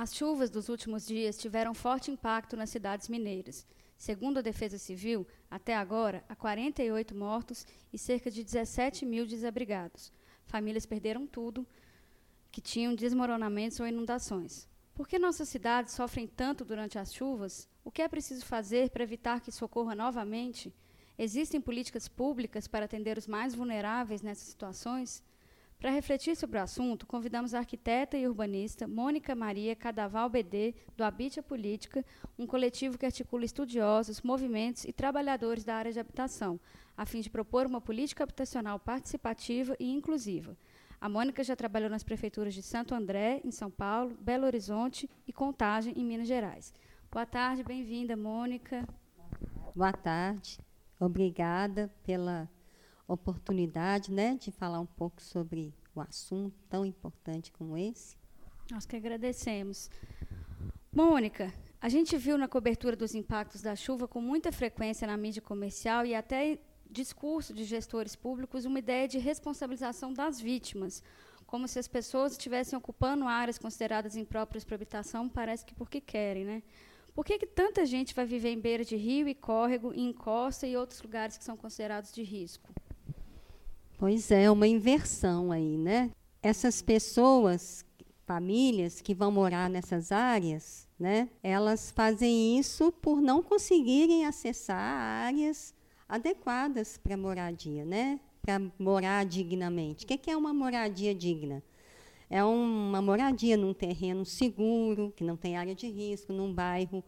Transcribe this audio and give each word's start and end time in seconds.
As 0.00 0.14
chuvas 0.14 0.48
dos 0.48 0.68
últimos 0.68 1.04
dias 1.04 1.36
tiveram 1.36 1.74
forte 1.74 2.08
impacto 2.08 2.56
nas 2.56 2.70
cidades 2.70 3.08
mineiras. 3.08 3.66
Segundo 3.96 4.38
a 4.38 4.40
Defesa 4.40 4.78
Civil, 4.78 5.26
até 5.50 5.74
agora, 5.74 6.24
há 6.28 6.36
48 6.36 7.16
mortos 7.16 7.66
e 7.92 7.98
cerca 7.98 8.30
de 8.30 8.44
17 8.44 9.04
mil 9.04 9.26
desabrigados. 9.26 10.12
Famílias 10.46 10.86
perderam 10.86 11.26
tudo, 11.26 11.66
que 12.52 12.60
tinham 12.60 12.94
desmoronamentos 12.94 13.80
ou 13.80 13.88
inundações. 13.88 14.68
Por 14.94 15.08
que 15.08 15.18
nossas 15.18 15.48
cidades 15.48 15.94
sofrem 15.94 16.28
tanto 16.28 16.64
durante 16.64 16.96
as 16.96 17.12
chuvas? 17.12 17.68
O 17.84 17.90
que 17.90 18.00
é 18.00 18.06
preciso 18.06 18.46
fazer 18.46 18.90
para 18.90 19.02
evitar 19.02 19.40
que 19.40 19.50
isso 19.50 19.64
ocorra 19.64 19.96
novamente? 19.96 20.72
Existem 21.18 21.60
políticas 21.60 22.06
públicas 22.06 22.68
para 22.68 22.84
atender 22.84 23.18
os 23.18 23.26
mais 23.26 23.52
vulneráveis 23.52 24.22
nessas 24.22 24.46
situações? 24.46 25.24
Para 25.78 25.90
refletir 25.90 26.34
sobre 26.34 26.58
o 26.58 26.62
assunto, 26.62 27.06
convidamos 27.06 27.54
a 27.54 27.58
arquiteta 27.58 28.18
e 28.18 28.26
urbanista 28.26 28.88
Mônica 28.88 29.32
Maria 29.36 29.76
Cadaval 29.76 30.28
BD, 30.28 30.74
do 30.96 31.04
Habite 31.04 31.38
a 31.38 31.42
Política, 31.42 32.04
um 32.36 32.48
coletivo 32.48 32.98
que 32.98 33.06
articula 33.06 33.44
estudiosos, 33.44 34.20
movimentos 34.20 34.84
e 34.84 34.92
trabalhadores 34.92 35.62
da 35.62 35.76
área 35.76 35.92
de 35.92 36.00
habitação, 36.00 36.58
a 36.96 37.06
fim 37.06 37.20
de 37.20 37.30
propor 37.30 37.64
uma 37.64 37.80
política 37.80 38.24
habitacional 38.24 38.80
participativa 38.80 39.76
e 39.78 39.88
inclusiva. 39.88 40.56
A 41.00 41.08
Mônica 41.08 41.44
já 41.44 41.54
trabalhou 41.54 41.88
nas 41.88 42.02
prefeituras 42.02 42.54
de 42.54 42.62
Santo 42.62 42.92
André, 42.92 43.40
em 43.44 43.52
São 43.52 43.70
Paulo, 43.70 44.18
Belo 44.20 44.46
Horizonte 44.46 45.08
e 45.28 45.32
Contagem, 45.32 45.94
em 45.96 46.04
Minas 46.04 46.26
Gerais. 46.26 46.74
Boa 47.08 47.24
tarde, 47.24 47.62
bem-vinda, 47.62 48.16
Mônica. 48.16 48.84
Boa 49.76 49.92
tarde. 49.92 50.58
Obrigada 50.98 51.88
pela 52.02 52.50
oportunidade 53.08 54.12
né, 54.12 54.36
de 54.36 54.52
falar 54.52 54.80
um 54.80 54.86
pouco 54.86 55.20
sobre 55.22 55.74
o 55.94 56.00
assunto 56.00 56.56
tão 56.68 56.84
importante 56.84 57.50
como 57.50 57.76
esse. 57.76 58.16
Nós 58.70 58.84
que 58.84 58.94
agradecemos. 58.94 59.90
Mônica, 60.92 61.52
a 61.80 61.88
gente 61.88 62.16
viu 62.16 62.36
na 62.36 62.46
cobertura 62.46 62.94
dos 62.94 63.14
impactos 63.14 63.62
da 63.62 63.74
chuva 63.74 64.06
com 64.06 64.20
muita 64.20 64.52
frequência 64.52 65.06
na 65.06 65.16
mídia 65.16 65.40
comercial 65.40 66.04
e 66.04 66.14
até 66.14 66.58
discurso 66.90 67.52
de 67.52 67.64
gestores 67.64 68.14
públicos 68.14 68.64
uma 68.64 68.78
ideia 68.78 69.06
de 69.08 69.18
responsabilização 69.18 70.12
das 70.12 70.40
vítimas, 70.40 71.02
como 71.46 71.66
se 71.66 71.78
as 71.78 71.88
pessoas 71.88 72.32
estivessem 72.32 72.78
ocupando 72.78 73.26
áreas 73.26 73.58
consideradas 73.58 74.16
impróprias 74.16 74.64
para 74.64 74.74
habitação, 74.74 75.28
parece 75.28 75.64
que 75.64 75.74
porque 75.74 76.00
querem, 76.00 76.44
né? 76.44 76.62
Por 77.14 77.24
que, 77.24 77.38
que 77.38 77.46
tanta 77.46 77.84
gente 77.84 78.14
vai 78.14 78.24
viver 78.24 78.50
em 78.50 78.60
beira 78.60 78.84
de 78.84 78.96
rio 78.96 79.26
e 79.28 79.34
córrego, 79.34 79.92
em 79.92 80.10
encosta 80.10 80.66
e 80.66 80.76
outros 80.76 81.02
lugares 81.02 81.36
que 81.36 81.44
são 81.44 81.56
considerados 81.56 82.12
de 82.12 82.22
risco? 82.22 82.72
Pois 83.98 84.30
é, 84.30 84.48
uma 84.48 84.68
inversão 84.68 85.50
aí, 85.50 85.76
né? 85.76 86.12
Essas 86.40 86.80
pessoas, 86.80 87.84
famílias 88.24 89.00
que 89.00 89.12
vão 89.12 89.32
morar 89.32 89.68
nessas 89.68 90.12
áreas, 90.12 90.86
né? 90.96 91.28
Elas 91.42 91.90
fazem 91.90 92.56
isso 92.60 92.92
por 92.92 93.20
não 93.20 93.42
conseguirem 93.42 94.24
acessar 94.24 94.78
áreas 94.78 95.74
adequadas 96.08 96.96
para 96.96 97.16
moradia, 97.16 97.84
né? 97.84 98.20
Para 98.40 98.60
morar 98.78 99.26
dignamente. 99.26 100.04
O 100.04 100.06
que 100.06 100.30
é 100.30 100.36
uma 100.36 100.54
moradia 100.54 101.12
digna? 101.12 101.60
É 102.30 102.44
uma 102.44 103.02
moradia 103.02 103.56
num 103.56 103.74
terreno 103.74 104.24
seguro, 104.24 105.12
que 105.16 105.24
não 105.24 105.36
tem 105.36 105.56
área 105.56 105.74
de 105.74 105.88
risco, 105.88 106.32
num 106.32 106.54
bairro 106.54 107.02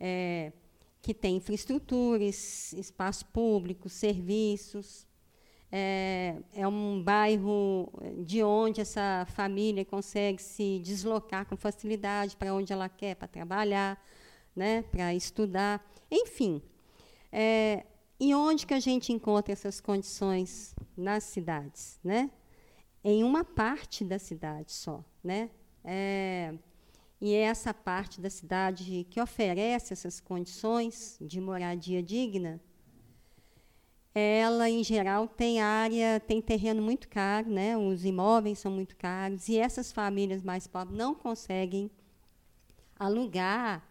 é, 0.00 0.52
que 1.00 1.14
tem 1.14 1.36
infraestruturas, 1.36 2.72
espaço 2.72 3.26
público, 3.26 3.88
serviços, 3.88 5.06
é, 5.70 6.36
é 6.54 6.66
um 6.66 7.02
bairro 7.02 7.92
de 8.24 8.42
onde 8.42 8.80
essa 8.80 9.26
família 9.30 9.84
consegue 9.84 10.40
se 10.40 10.80
deslocar 10.80 11.46
com 11.46 11.56
facilidade 11.56 12.36
para 12.36 12.54
onde 12.54 12.72
ela 12.72 12.88
quer, 12.88 13.16
para 13.16 13.28
trabalhar, 13.28 14.02
né, 14.54 14.82
para 14.82 15.14
estudar, 15.14 15.84
enfim. 16.10 16.62
É, 17.32 17.84
e 18.18 18.34
onde 18.34 18.66
que 18.66 18.74
a 18.74 18.80
gente 18.80 19.12
encontra 19.12 19.52
essas 19.52 19.80
condições 19.80 20.74
nas 20.96 21.24
cidades, 21.24 21.98
né? 22.02 22.30
Em 23.04 23.22
uma 23.22 23.44
parte 23.44 24.04
da 24.04 24.18
cidade 24.18 24.72
só, 24.72 25.04
né? 25.22 25.50
É, 25.84 26.54
e 27.20 27.34
é 27.34 27.40
essa 27.40 27.74
parte 27.74 28.20
da 28.20 28.30
cidade 28.30 29.06
que 29.10 29.20
oferece 29.20 29.92
essas 29.92 30.20
condições 30.20 31.18
de 31.20 31.40
moradia 31.40 32.02
digna 32.02 32.60
ela 34.18 34.70
em 34.70 34.82
geral 34.82 35.28
tem 35.28 35.60
área, 35.60 36.18
tem 36.18 36.40
terreno 36.40 36.80
muito 36.80 37.06
caro, 37.06 37.50
né? 37.50 37.76
Os 37.76 38.02
imóveis 38.02 38.58
são 38.58 38.72
muito 38.72 38.96
caros 38.96 39.46
e 39.46 39.58
essas 39.58 39.92
famílias 39.92 40.42
mais 40.42 40.66
pobres 40.66 40.96
não 40.96 41.14
conseguem 41.14 41.90
alugar 42.98 43.86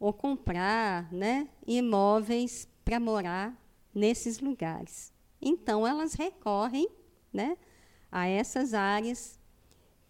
ou 0.00 0.12
comprar, 0.12 1.10
né, 1.12 1.48
imóveis 1.64 2.68
para 2.84 2.98
morar 2.98 3.56
nesses 3.94 4.40
lugares. 4.40 5.12
Então 5.40 5.86
elas 5.86 6.14
recorrem, 6.14 6.88
né, 7.32 7.56
a 8.10 8.26
essas 8.26 8.74
áreas 8.74 9.38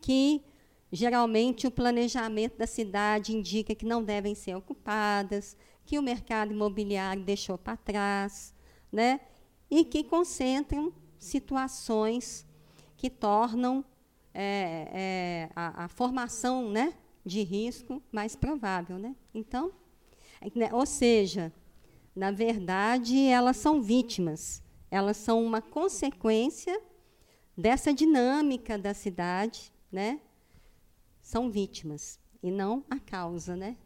que 0.01 0.43
geralmente 0.91 1.67
o 1.67 1.71
planejamento 1.71 2.57
da 2.57 2.67
cidade 2.67 3.37
indica 3.37 3.75
que 3.75 3.85
não 3.85 4.03
devem 4.03 4.35
ser 4.35 4.55
ocupadas, 4.55 5.55
que 5.85 5.99
o 5.99 6.03
mercado 6.03 6.51
imobiliário 6.51 7.23
deixou 7.23 7.59
para 7.59 7.77
trás, 7.77 8.55
né? 8.91 9.21
E 9.75 9.85
que 9.85 10.05
concentram 10.05 10.93
situações 11.19 12.47
que 12.97 13.11
tornam 13.11 13.85
é, 14.33 14.89
é, 14.93 15.51
a, 15.57 15.87
a, 15.87 15.89
formação 15.89 16.71
né, 16.71 16.95
de 17.27 17.43
risco 17.43 18.01
mais 18.13 18.37
provável. 18.37 18.99
Né? 19.01 19.17
Então, 19.35 19.73
né, 20.55 20.73
ou 20.73 20.87
seja, 20.87 21.53
na 22.15 22.31
verdade, 22.31 23.19
elas 23.27 23.57
são 23.57 23.83
vítimas, 23.83 24.63
elas 24.93 25.17
são 25.17 25.45
uma 25.45 25.61
consequência 25.61 26.81
dessa 27.59 27.93
dinâmica 27.93 28.79
da 28.79 28.95
cidade, 28.95 29.73
né? 29.91 30.21
São 31.21 31.51
vítimas 31.51 32.21
e 32.41 32.49
não 32.49 32.85
a 32.89 33.01
causa, 33.01 33.57
né? 33.57 33.77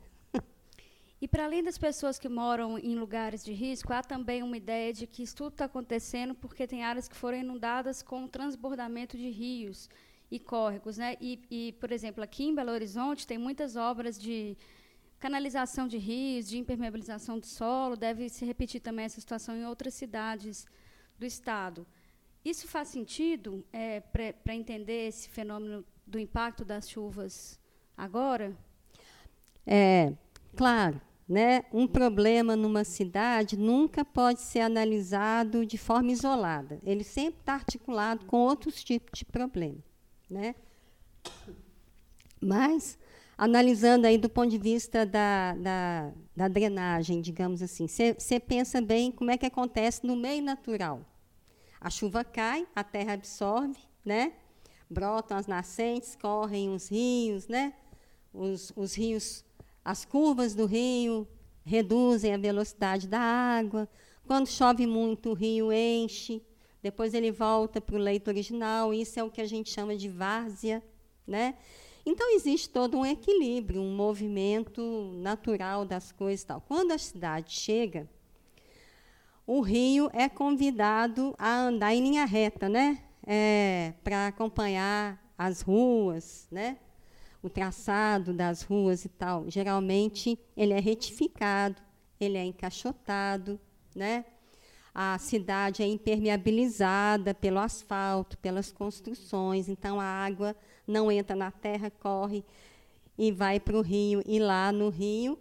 E 1.20 1.26
para 1.26 1.44
além 1.44 1.62
das 1.62 1.76
pessoas 1.76 2.18
que 2.18 2.28
moram 2.28 2.78
em 2.78 2.94
lugares 2.94 3.44
de 3.44 3.52
risco, 3.52 3.92
há 3.92 4.02
também 4.02 4.42
uma 4.42 4.56
ideia 4.56 4.92
de 4.92 5.06
que 5.06 5.24
isso 5.24 5.34
tudo 5.34 5.50
está 5.50 5.64
acontecendo 5.64 6.34
porque 6.34 6.66
tem 6.66 6.84
áreas 6.84 7.08
que 7.08 7.16
foram 7.16 7.38
inundadas 7.38 8.02
com 8.02 8.28
transbordamento 8.28 9.16
de 9.16 9.28
rios 9.28 9.90
e 10.30 10.38
córregos. 10.38 10.96
Né? 10.96 11.16
E, 11.20 11.40
e, 11.50 11.72
por 11.72 11.90
exemplo, 11.90 12.22
aqui 12.22 12.44
em 12.44 12.54
Belo 12.54 12.70
Horizonte 12.70 13.26
tem 13.26 13.36
muitas 13.36 13.74
obras 13.74 14.16
de 14.16 14.56
canalização 15.18 15.88
de 15.88 15.98
rios, 15.98 16.48
de 16.48 16.56
impermeabilização 16.56 17.40
do 17.40 17.46
solo. 17.46 17.96
Deve 17.96 18.28
se 18.28 18.44
repetir 18.44 18.80
também 18.80 19.04
essa 19.04 19.20
situação 19.20 19.56
em 19.56 19.66
outras 19.66 19.94
cidades 19.94 20.66
do 21.18 21.26
Estado. 21.26 21.84
Isso 22.44 22.68
faz 22.68 22.88
sentido 22.88 23.66
é, 23.72 23.98
para 24.00 24.54
entender 24.54 25.08
esse 25.08 25.28
fenômeno 25.28 25.84
do 26.06 26.18
impacto 26.18 26.64
das 26.64 26.88
chuvas 26.88 27.60
agora? 27.96 28.56
É, 29.66 30.14
claro. 30.56 31.07
Né? 31.28 31.65
Um 31.72 31.87
problema 31.87 32.56
numa 32.56 32.84
cidade 32.84 33.56
nunca 33.56 34.03
pode 34.03 34.41
ser 34.41 34.61
analisado 34.61 35.66
de 35.66 35.77
forma 35.77 36.11
isolada. 36.11 36.81
Ele 36.83 37.05
sempre 37.05 37.41
está 37.41 37.55
articulado 37.55 38.25
com 38.25 38.39
outros 38.39 38.83
tipos 38.83 39.19
de 39.19 39.27
problema. 39.27 39.78
Né? 40.31 40.55
Mas, 42.41 42.99
analisando 43.37 44.06
aí 44.06 44.16
do 44.16 44.31
ponto 44.31 44.49
de 44.49 44.56
vista 44.56 45.05
da, 45.05 45.55
da, 45.55 46.12
da 46.34 46.49
drenagem, 46.49 47.21
digamos 47.21 47.60
assim, 47.60 47.87
você 47.87 48.41
pensa 48.41 48.81
bem 48.81 49.12
como 49.12 49.31
é 49.31 49.37
que 49.37 49.45
acontece 49.45 50.06
no 50.06 50.16
meio 50.16 50.43
natural. 50.43 51.05
A 51.78 51.91
chuva 51.91 52.25
cai, 52.25 52.66
a 52.75 52.83
terra 52.83 53.12
absorve, 53.12 53.78
né? 54.05 54.33
brotam 54.91 55.37
as 55.37 55.47
nascentes, 55.47 56.16
correm 56.16 56.75
os 56.75 56.89
rios, 56.89 57.47
né? 57.47 57.75
os, 58.33 58.72
os 58.75 58.95
rios 58.95 59.45
as 59.88 60.04
curvas 60.04 60.54
do 60.54 60.66
rio 60.66 61.26
reduzem 61.64 62.34
a 62.34 62.36
velocidade 62.36 63.08
da 63.08 63.18
água. 63.18 63.88
Quando 64.26 64.46
chove 64.46 64.86
muito, 64.86 65.30
o 65.30 65.32
rio 65.32 65.72
enche. 65.72 66.42
Depois 66.82 67.14
ele 67.14 67.32
volta 67.32 67.80
para 67.80 67.96
o 67.96 67.98
leito 67.98 68.28
original. 68.28 68.92
Isso 68.92 69.18
é 69.18 69.24
o 69.24 69.30
que 69.30 69.40
a 69.40 69.46
gente 69.46 69.70
chama 69.70 69.96
de 69.96 70.06
várzea. 70.06 70.82
Né? 71.26 71.54
Então, 72.04 72.34
existe 72.34 72.68
todo 72.68 72.98
um 72.98 73.06
equilíbrio, 73.06 73.80
um 73.80 73.96
movimento 73.96 75.10
natural 75.22 75.86
das 75.86 76.12
coisas. 76.12 76.44
Tal. 76.44 76.60
Quando 76.60 76.92
a 76.92 76.98
cidade 76.98 77.54
chega, 77.54 78.06
o 79.46 79.62
rio 79.62 80.10
é 80.12 80.28
convidado 80.28 81.34
a 81.38 81.60
andar 81.60 81.94
em 81.94 82.02
linha 82.02 82.26
reta, 82.26 82.68
né? 82.68 83.02
É, 83.26 83.94
para 84.04 84.26
acompanhar 84.26 85.18
as 85.38 85.62
ruas, 85.62 86.46
né? 86.50 86.76
O 87.42 87.48
traçado 87.48 88.32
das 88.32 88.62
ruas 88.62 89.04
e 89.04 89.08
tal, 89.08 89.48
geralmente 89.48 90.38
ele 90.56 90.72
é 90.72 90.80
retificado, 90.80 91.80
ele 92.20 92.36
é 92.36 92.44
encaixotado, 92.44 93.60
né? 93.94 94.24
A 94.94 95.16
cidade 95.18 95.82
é 95.82 95.86
impermeabilizada 95.86 97.32
pelo 97.32 97.58
asfalto, 97.60 98.36
pelas 98.38 98.72
construções, 98.72 99.68
então 99.68 100.00
a 100.00 100.04
água 100.04 100.56
não 100.86 101.12
entra 101.12 101.36
na 101.36 101.50
terra, 101.52 101.90
corre 101.90 102.44
e 103.16 103.30
vai 103.30 103.60
para 103.60 103.76
o 103.76 103.80
rio, 103.80 104.22
e 104.26 104.38
lá 104.38 104.72
no 104.72 104.88
rio 104.88 105.38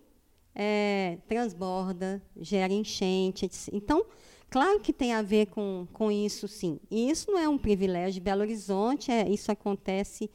é, 0.53 1.19
transborda, 1.27 2.21
gera 2.35 2.73
enchente. 2.73 3.49
Então, 3.71 4.05
claro 4.49 4.79
que 4.79 4.91
tem 4.91 5.13
a 5.13 5.21
ver 5.21 5.47
com, 5.47 5.87
com 5.93 6.11
isso, 6.11 6.47
sim. 6.47 6.79
E 6.89 7.09
isso 7.09 7.31
não 7.31 7.39
é 7.39 7.47
um 7.47 7.57
privilégio 7.57 8.13
de 8.13 8.19
Belo 8.19 8.41
Horizonte, 8.41 9.11
é, 9.11 9.29
isso 9.29 9.51
acontece. 9.51 10.29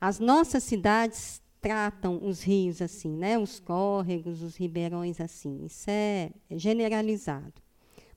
As 0.00 0.18
nossas 0.18 0.62
cidades 0.62 1.42
tratam 1.60 2.20
os 2.24 2.42
rios 2.42 2.80
assim, 2.80 3.10
né? 3.10 3.38
os 3.38 3.58
córregos, 3.58 4.42
os 4.42 4.56
ribeirões 4.56 5.20
assim. 5.20 5.64
Isso 5.64 5.86
é 5.88 6.30
generalizado. 6.50 7.54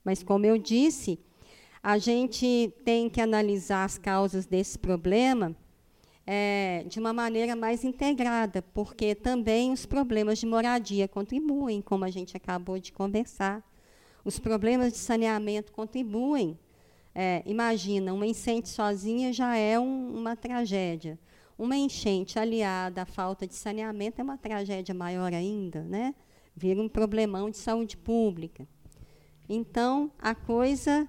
Mas, 0.04 0.22
como 0.22 0.46
eu 0.46 0.58
disse, 0.58 1.18
a 1.82 1.98
gente 1.98 2.72
tem 2.84 3.08
que 3.08 3.20
analisar 3.20 3.84
as 3.84 3.98
causas 3.98 4.46
desse 4.46 4.78
problema 4.78 5.54
é, 6.26 6.84
de 6.88 6.98
uma 6.98 7.12
maneira 7.12 7.56
mais 7.56 7.84
integrada, 7.84 8.62
porque 8.62 9.14
também 9.14 9.72
os 9.72 9.84
problemas 9.84 10.38
de 10.38 10.46
moradia 10.46 11.08
contribuem, 11.08 11.82
como 11.82 12.04
a 12.04 12.10
gente 12.10 12.36
acabou 12.36 12.78
de 12.78 12.92
conversar. 12.92 13.62
Os 14.24 14.38
problemas 14.38 14.92
de 14.92 14.98
saneamento 14.98 15.72
contribuem. 15.72 16.56
É, 17.14 17.42
imagina, 17.44 18.14
uma 18.14 18.26
enchente 18.26 18.68
sozinha 18.68 19.32
já 19.32 19.56
é 19.56 19.78
um, 19.78 20.16
uma 20.16 20.36
tragédia. 20.36 21.18
Uma 21.62 21.76
enchente 21.76 22.40
aliada 22.40 23.02
à 23.02 23.06
falta 23.06 23.46
de 23.46 23.54
saneamento 23.54 24.20
é 24.20 24.24
uma 24.24 24.36
tragédia 24.36 24.92
maior 24.92 25.32
ainda, 25.32 25.84
né? 25.84 26.12
Vira 26.56 26.82
um 26.82 26.88
problemão 26.88 27.48
de 27.50 27.56
saúde 27.56 27.96
pública. 27.96 28.66
Então, 29.48 30.10
a 30.18 30.34
coisa 30.34 31.08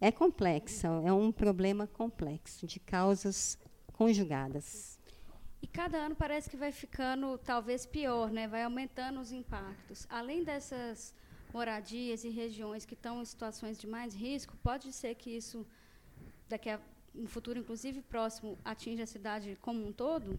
é 0.00 0.12
complexa, 0.12 0.86
é 1.04 1.12
um 1.12 1.32
problema 1.32 1.88
complexo, 1.88 2.68
de 2.68 2.78
causas 2.78 3.58
conjugadas. 3.94 4.96
E 5.60 5.66
cada 5.66 5.98
ano 5.98 6.14
parece 6.14 6.48
que 6.48 6.56
vai 6.56 6.70
ficando 6.70 7.36
talvez 7.38 7.84
pior, 7.84 8.30
né? 8.30 8.46
vai 8.46 8.62
aumentando 8.62 9.18
os 9.18 9.32
impactos. 9.32 10.06
Além 10.08 10.44
dessas 10.44 11.12
moradias 11.52 12.22
e 12.22 12.28
regiões 12.28 12.84
que 12.84 12.94
estão 12.94 13.20
em 13.20 13.24
situações 13.24 13.76
de 13.76 13.88
mais 13.88 14.14
risco, 14.14 14.56
pode 14.62 14.92
ser 14.92 15.16
que 15.16 15.30
isso, 15.30 15.66
daqui 16.48 16.70
a 16.70 16.78
um 17.14 17.26
futuro, 17.26 17.58
inclusive 17.58 18.02
próximo, 18.02 18.58
atinja 18.64 19.04
a 19.04 19.06
cidade 19.06 19.56
como 19.60 19.86
um 19.86 19.92
todo? 19.92 20.38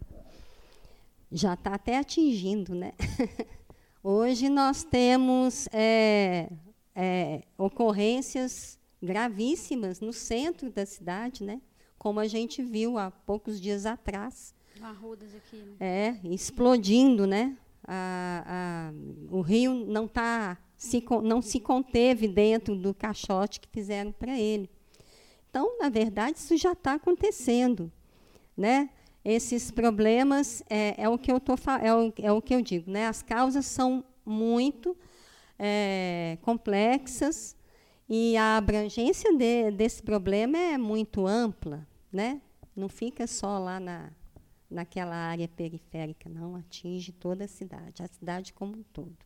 Já 1.30 1.54
está 1.54 1.74
até 1.74 1.98
atingindo, 1.98 2.74
né? 2.74 2.92
Hoje 4.02 4.48
nós 4.48 4.82
temos 4.82 5.68
é, 5.72 6.50
é, 6.94 7.42
ocorrências 7.56 8.78
gravíssimas 9.02 10.00
no 10.00 10.12
centro 10.12 10.70
da 10.70 10.84
cidade, 10.86 11.44
né? 11.44 11.60
como 12.00 12.18
a 12.18 12.26
gente 12.26 12.62
viu 12.62 12.96
há 12.96 13.10
poucos 13.10 13.60
dias 13.60 13.84
atrás. 13.84 14.54
Arrudas 14.80 15.34
aqui. 15.34 15.56
Né? 15.56 15.76
É, 15.78 16.16
explodindo, 16.24 17.26
né? 17.26 17.54
A, 17.86 18.90
a, 18.90 18.92
o 19.30 19.42
rio 19.42 19.74
não 19.74 20.08
tá 20.08 20.56
se, 20.78 21.04
não 21.22 21.42
se 21.42 21.60
conteve 21.60 22.26
dentro 22.26 22.74
do 22.74 22.94
caixote 22.94 23.60
que 23.60 23.68
fizeram 23.68 24.12
para 24.12 24.38
ele. 24.40 24.70
Então, 25.50 25.78
na 25.78 25.88
verdade, 25.88 26.38
isso 26.38 26.56
já 26.56 26.72
está 26.72 26.94
acontecendo, 26.94 27.90
né? 28.56 28.88
Esses 29.24 29.70
problemas 29.70 30.62
é, 30.70 30.94
é, 31.02 31.08
o 31.08 31.18
que 31.18 31.30
eu 31.30 31.40
tô 31.40 31.54
é 31.82 31.92
o, 31.92 32.12
é 32.16 32.32
o 32.32 32.40
que 32.40 32.54
eu 32.54 32.62
digo, 32.62 32.88
né? 32.88 33.08
As 33.08 33.20
causas 33.20 33.66
são 33.66 34.04
muito 34.24 34.96
é, 35.58 36.38
complexas 36.42 37.56
e 38.08 38.36
a 38.36 38.56
abrangência 38.56 39.36
de, 39.36 39.72
desse 39.72 40.02
problema 40.02 40.56
é 40.56 40.78
muito 40.78 41.26
ampla, 41.26 41.86
né? 42.12 42.40
Não 42.74 42.88
fica 42.88 43.26
só 43.26 43.58
lá 43.58 43.80
na, 43.80 44.12
naquela 44.70 45.16
área 45.16 45.48
periférica, 45.48 46.30
não, 46.30 46.54
atinge 46.54 47.10
toda 47.10 47.44
a 47.44 47.48
cidade, 47.48 48.02
a 48.02 48.06
cidade 48.06 48.52
como 48.52 48.78
um 48.78 48.82
todo. 48.84 49.16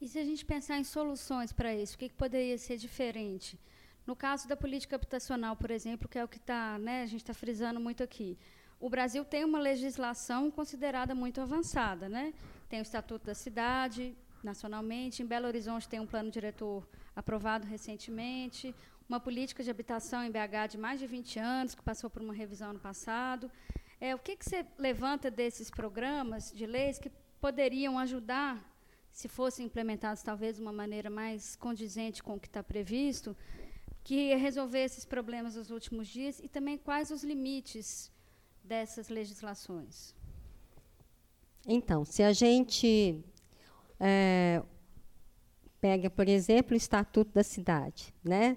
E 0.00 0.06
se 0.06 0.18
a 0.18 0.24
gente 0.24 0.44
pensar 0.44 0.78
em 0.78 0.84
soluções 0.84 1.52
para 1.52 1.74
isso, 1.74 1.96
o 1.96 1.98
que, 1.98 2.08
que, 2.10 2.14
poderia 2.14 2.56
ser 2.58 2.76
diferente? 2.76 3.58
No 4.08 4.16
caso 4.16 4.48
da 4.48 4.56
política 4.56 4.96
habitacional, 4.96 5.54
por 5.54 5.70
exemplo, 5.70 6.08
que 6.08 6.18
é 6.18 6.24
o 6.24 6.28
que 6.34 6.38
tá, 6.38 6.78
né, 6.78 7.02
a 7.02 7.04
gente 7.04 7.20
está 7.20 7.34
frisando 7.34 7.78
muito 7.78 8.02
aqui. 8.02 8.38
O 8.80 8.88
Brasil 8.88 9.22
tem 9.22 9.44
uma 9.44 9.58
legislação 9.58 10.50
considerada 10.50 11.14
muito 11.14 11.42
avançada. 11.42 12.08
Né? 12.08 12.32
Tem 12.70 12.80
o 12.80 12.86
Estatuto 12.88 13.26
da 13.26 13.34
Cidade, 13.34 14.16
nacionalmente. 14.42 15.22
Em 15.22 15.26
Belo 15.26 15.46
Horizonte 15.46 15.86
tem 15.86 16.00
um 16.00 16.06
plano 16.06 16.30
diretor 16.30 16.88
aprovado 17.14 17.66
recentemente, 17.66 18.74
uma 19.06 19.20
política 19.20 19.62
de 19.62 19.70
habitação 19.70 20.24
em 20.24 20.30
BH 20.30 20.70
de 20.70 20.78
mais 20.78 20.98
de 20.98 21.06
20 21.06 21.38
anos, 21.38 21.74
que 21.74 21.82
passou 21.82 22.08
por 22.08 22.22
uma 22.22 22.32
revisão 22.32 22.72
no 22.72 22.78
passado. 22.78 23.50
É, 24.00 24.14
o 24.14 24.18
que, 24.18 24.36
que 24.36 24.44
você 24.46 24.64
levanta 24.78 25.30
desses 25.30 25.68
programas 25.70 26.50
de 26.50 26.64
leis 26.64 26.98
que 26.98 27.10
poderiam 27.42 27.98
ajudar, 27.98 28.58
se 29.12 29.28
fossem 29.28 29.66
implementados 29.66 30.22
talvez 30.22 30.56
de 30.56 30.62
uma 30.62 30.72
maneira 30.72 31.10
mais 31.10 31.56
condizente 31.56 32.22
com 32.22 32.36
o 32.36 32.40
que 32.40 32.46
está 32.46 32.62
previsto, 32.62 33.36
que 34.08 34.34
resolver 34.36 34.78
esses 34.78 35.04
problemas 35.04 35.54
nos 35.54 35.70
últimos 35.70 36.08
dias 36.08 36.40
e 36.42 36.48
também 36.48 36.78
quais 36.78 37.10
os 37.10 37.22
limites 37.22 38.10
dessas 38.64 39.10
legislações? 39.10 40.14
Então, 41.66 42.06
se 42.06 42.22
a 42.22 42.32
gente 42.32 43.22
é, 44.00 44.62
pega, 45.78 46.08
por 46.08 46.26
exemplo, 46.26 46.72
o 46.72 46.74
Estatuto 46.74 47.32
da 47.34 47.42
Cidade, 47.42 48.14
né? 48.24 48.56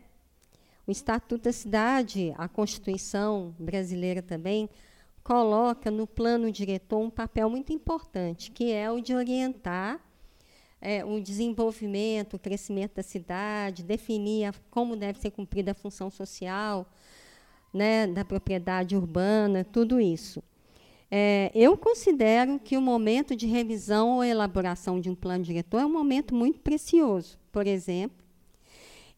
O 0.87 0.91
Estatuto 0.91 1.43
da 1.43 1.51
Cidade, 1.51 2.33
a 2.37 2.47
Constituição 2.47 3.53
brasileira 3.59 4.21
também, 4.21 4.69
coloca 5.21 5.91
no 5.91 6.07
plano 6.07 6.49
diretor 6.49 6.99
um 6.99 7.09
papel 7.09 7.49
muito 7.49 7.73
importante, 7.73 8.51
que 8.51 8.71
é 8.71 8.89
o 8.89 9.01
de 9.01 9.13
orientar 9.13 9.99
é, 10.81 11.05
o 11.05 11.21
desenvolvimento, 11.21 12.35
o 12.35 12.39
crescimento 12.39 12.95
da 12.95 13.03
cidade, 13.03 13.83
definir 13.83 14.45
a, 14.45 14.53
como 14.71 14.95
deve 14.95 15.19
ser 15.19 15.31
cumprida 15.31 15.71
a 15.71 15.75
função 15.75 16.09
social 16.09 16.87
né, 17.73 18.07
da 18.07 18.25
propriedade 18.25 18.95
urbana, 18.95 19.63
tudo 19.63 20.01
isso. 20.01 20.43
É, 21.09 21.51
eu 21.53 21.77
considero 21.77 22.59
que 22.59 22.77
o 22.77 22.81
momento 22.81 23.35
de 23.35 23.45
revisão 23.45 24.15
ou 24.15 24.23
elaboração 24.23 24.99
de 24.99 25.09
um 25.09 25.15
plano 25.15 25.43
diretor 25.43 25.81
é 25.81 25.85
um 25.85 25.91
momento 25.91 26.33
muito 26.33 26.59
precioso, 26.59 27.37
por 27.51 27.67
exemplo, 27.67 28.23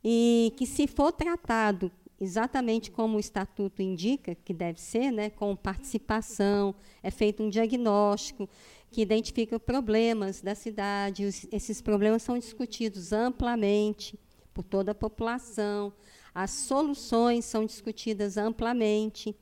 e 0.03 0.51
que, 0.57 0.65
se 0.65 0.87
for 0.87 1.11
tratado 1.11 1.91
exatamente 2.19 2.89
como 2.89 3.17
o 3.17 3.19
estatuto 3.19 3.81
indica 3.81 4.35
que 4.35 4.53
deve 4.53 4.79
ser, 4.79 5.11
né, 5.11 5.29
com 5.29 5.55
participação, 5.55 6.73
é 7.01 7.11
feito 7.11 7.43
um 7.43 7.49
diagnóstico 7.49 8.49
que 8.93 9.01
identifica 9.01 9.59
problemas 9.59 10.39
da 10.39 10.53
cidade, 10.53 11.25
os, 11.25 11.47
esses 11.51 11.81
problemas 11.81 12.21
são 12.21 12.37
discutidos 12.37 13.11
amplamente 13.11 14.19
por 14.53 14.63
toda 14.63 14.91
a 14.91 14.95
população, 14.95 15.91
as 16.33 16.51
soluções 16.51 17.43
são 17.43 17.65
discutidas 17.65 18.37
amplamente, 18.37 19.35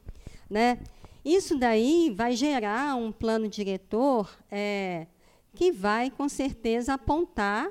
né? 0.49 0.79
Isso 1.23 1.57
daí 1.57 2.13
vai 2.15 2.33
gerar 2.33 2.95
um 2.95 3.11
plano 3.11 3.47
diretor 3.49 4.33
é, 4.49 5.05
que 5.53 5.69
vai, 5.69 6.09
com 6.09 6.29
certeza, 6.29 6.93
apontar 6.93 7.69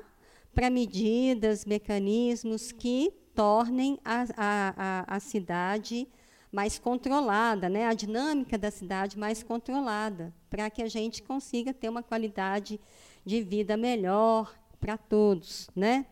para 0.53 0.69
medidas, 0.69 1.65
mecanismos 1.65 2.71
que 2.71 3.11
tornem 3.33 3.97
a, 4.05 4.25
a, 4.37 5.15
a, 5.15 5.19
cidade 5.19 6.07
mais 6.51 6.77
controlada, 6.77 7.69
né? 7.69 7.85
a 7.85 7.93
dinâmica 7.93 8.57
da 8.57 8.69
cidade 8.69 9.17
mais 9.17 9.41
controlada, 9.41 10.33
para 10.49 10.69
que 10.69 10.81
a 10.81 10.87
gente 10.87 11.23
consiga 11.23 11.73
ter 11.73 11.87
uma 11.87 12.03
qualidade 12.03 12.79
de 13.25 13.41
vida 13.41 13.77
melhor 13.77 14.53
para 14.79 14.97
todos. 14.97 15.69
Né? 15.75 16.05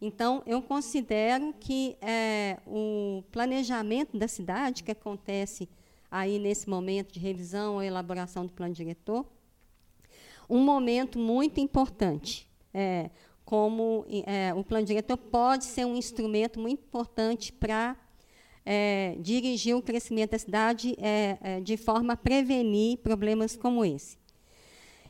Então, 0.00 0.42
eu 0.46 0.60
considero 0.60 1.54
que 1.58 1.96
é, 2.00 2.58
o 2.66 3.22
planejamento 3.32 4.18
da 4.18 4.28
cidade, 4.28 4.82
que 4.82 4.90
acontece 4.90 5.68
aí 6.10 6.38
nesse 6.38 6.68
momento 6.68 7.12
de 7.12 7.20
revisão 7.20 7.74
ou 7.74 7.82
elaboração 7.82 8.44
do 8.44 8.52
plano 8.52 8.74
diretor, 8.74 9.26
um 10.48 10.62
momento 10.62 11.18
muito 11.18 11.60
importante. 11.60 12.48
É, 12.74 13.10
como 13.44 14.04
é, 14.26 14.52
o 14.54 14.62
plano 14.62 14.86
diretor 14.86 15.16
pode 15.16 15.64
ser 15.64 15.84
um 15.84 15.96
instrumento 15.96 16.58
muito 16.60 16.80
importante 16.80 17.52
para 17.52 17.96
é, 18.64 19.16
dirigir 19.20 19.76
o 19.76 19.82
crescimento 19.82 20.32
da 20.32 20.38
cidade 20.38 20.94
é, 20.98 21.38
é, 21.40 21.60
de 21.60 21.76
forma 21.76 22.12
a 22.12 22.16
prevenir 22.16 22.98
problemas 22.98 23.56
como 23.56 23.84
esse. 23.84 24.18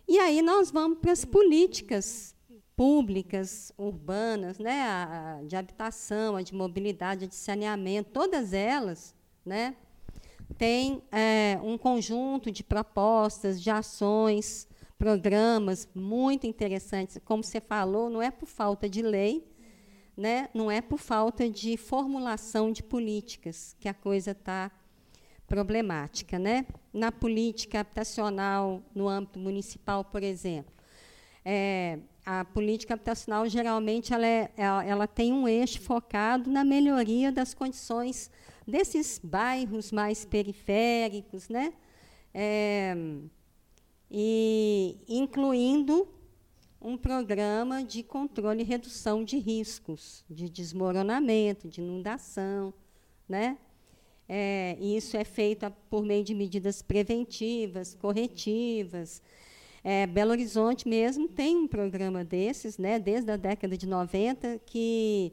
E 0.09 0.19
aí 0.19 0.43
nós 0.43 0.71
vamos 0.71 0.99
para 0.99 1.13
as 1.13 1.25
políticas 1.25 2.35
públicas, 2.77 3.73
urbanas, 3.77 4.59
né, 4.59 4.83
a, 4.83 5.39
a 5.39 5.43
de 5.43 5.55
habitação, 5.55 6.37
a 6.37 6.43
de 6.43 6.55
mobilidade, 6.55 7.27
a 7.27 7.29
de 7.29 7.35
saneamento, 7.35 8.11
todas 8.11 8.53
elas, 8.53 9.15
né, 9.45 9.77
tem 10.57 11.03
é, 11.13 11.59
um 11.63 11.77
conjunto 11.77 12.51
de 12.51 12.65
propostas, 12.65 13.63
de 13.63 13.71
ações, 13.71 14.67
programas 14.99 15.89
muito 15.95 16.47
interessantes. 16.47 17.19
Como 17.25 17.43
você 17.43 17.61
falou, 17.61 18.11
não 18.11 18.21
é 18.21 18.31
por 18.31 18.47
falta 18.47 18.89
de 18.89 19.03
lei, 19.03 19.47
né? 20.21 20.51
não 20.53 20.71
é 20.71 20.83
por 20.83 20.99
falta 20.99 21.49
de 21.49 21.79
formulação 21.79 22.71
de 22.71 22.83
políticas 22.83 23.75
que 23.81 23.89
a 23.89 23.95
coisa 23.95 24.33
está 24.33 24.71
problemática. 25.47 26.39
Né? 26.39 26.67
Na 26.93 27.11
política 27.11 27.81
habitacional, 27.81 28.83
no 28.95 29.09
âmbito 29.09 29.39
municipal, 29.39 30.05
por 30.05 30.23
exemplo, 30.23 30.73
é, 31.43 31.99
a 32.25 32.45
política 32.45 32.93
habitacional, 32.93 33.49
geralmente, 33.49 34.13
ela, 34.13 34.27
é, 34.27 34.51
ela, 34.57 35.07
tem 35.07 35.33
um 35.33 35.49
eixo 35.49 35.81
focado 35.81 36.51
na 36.51 36.63
melhoria 36.63 37.33
das 37.33 37.55
condições 37.55 38.31
desses 38.67 39.19
bairros 39.19 39.91
mais 39.91 40.27
periféricos, 40.27 41.49
né? 41.49 41.73
É, 42.35 42.95
e 44.11 44.99
incluindo 45.09 46.07
um 46.81 46.97
programa 46.97 47.85
de 47.85 48.03
controle 48.03 48.63
e 48.63 48.65
redução 48.65 49.23
de 49.23 49.39
riscos, 49.39 50.25
de 50.29 50.49
desmoronamento, 50.49 51.69
de 51.69 51.81
inundação. 51.81 52.73
Né? 53.29 53.59
É, 54.29 54.77
isso 54.81 55.17
é 55.17 55.25
feito 55.25 55.71
por 55.91 56.05
meio 56.05 56.25
de 56.25 56.35
medidas 56.35 56.81
preventivas, 56.81 57.95
corretivas. 57.95 59.21
É, 59.85 60.07
Belo 60.07 60.31
Horizonte 60.31 60.89
mesmo 60.89 61.29
tem 61.29 61.57
um 61.57 61.67
programa 61.67 62.25
desses, 62.25 62.79
né, 62.79 62.99
desde 62.99 63.31
a 63.31 63.37
década 63.37 63.77
de 63.77 63.87
90, 63.87 64.61
que 64.67 65.33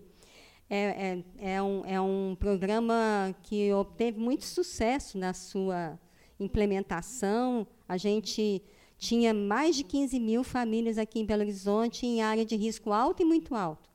é, 0.70 1.24
é, 1.40 1.54
é, 1.54 1.62
um, 1.62 1.86
é 1.86 2.00
um 2.00 2.36
programa 2.38 3.36
que 3.44 3.72
obteve 3.74 4.20
muito 4.20 4.46
sucesso 4.46 5.18
na 5.18 5.34
sua 5.34 5.98
implementação. 6.40 7.68
A 7.88 7.98
gente 7.98 8.62
tinha 8.98 9.34
mais 9.34 9.76
de 9.76 9.84
15 9.84 10.20
mil 10.20 10.44
famílias 10.44 10.98
aqui 10.98 11.20
em 11.20 11.26
Belo 11.26 11.42
Horizonte 11.42 12.06
em 12.06 12.22
área 12.22 12.46
de 12.46 12.56
risco 12.56 12.92
alto 12.92 13.22
e 13.22 13.26
muito 13.26 13.54
alto. 13.54 13.90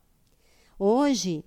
Hoje, 0.78 1.44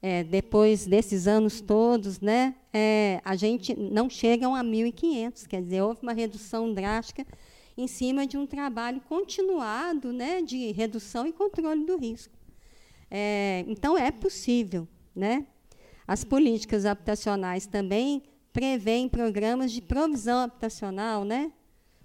é, 0.00 0.22
depois 0.22 0.86
desses 0.86 1.26
anos 1.26 1.60
todos, 1.60 2.20
né, 2.20 2.54
é, 2.72 3.20
a 3.24 3.34
gente 3.36 3.74
não 3.78 4.08
chega 4.08 4.46
a 4.46 4.62
1.500, 4.62 5.46
quer 5.46 5.62
dizer, 5.62 5.82
houve 5.82 6.00
uma 6.02 6.12
redução 6.12 6.72
drástica 6.72 7.26
em 7.76 7.86
cima 7.86 8.26
de 8.26 8.36
um 8.36 8.46
trabalho 8.46 9.00
continuado 9.08 10.12
né, 10.12 10.42
de 10.42 10.70
redução 10.72 11.26
e 11.26 11.32
controle 11.32 11.84
do 11.84 11.96
risco. 11.96 12.32
É, 13.10 13.64
então, 13.66 13.98
é 13.98 14.10
possível. 14.10 14.86
Né? 15.14 15.46
As 16.06 16.24
políticas 16.24 16.84
habitacionais 16.84 17.66
também 17.66 18.22
prevêem 18.52 19.08
programas 19.08 19.72
de 19.72 19.80
provisão 19.80 20.40
habitacional, 20.40 21.24
né? 21.24 21.52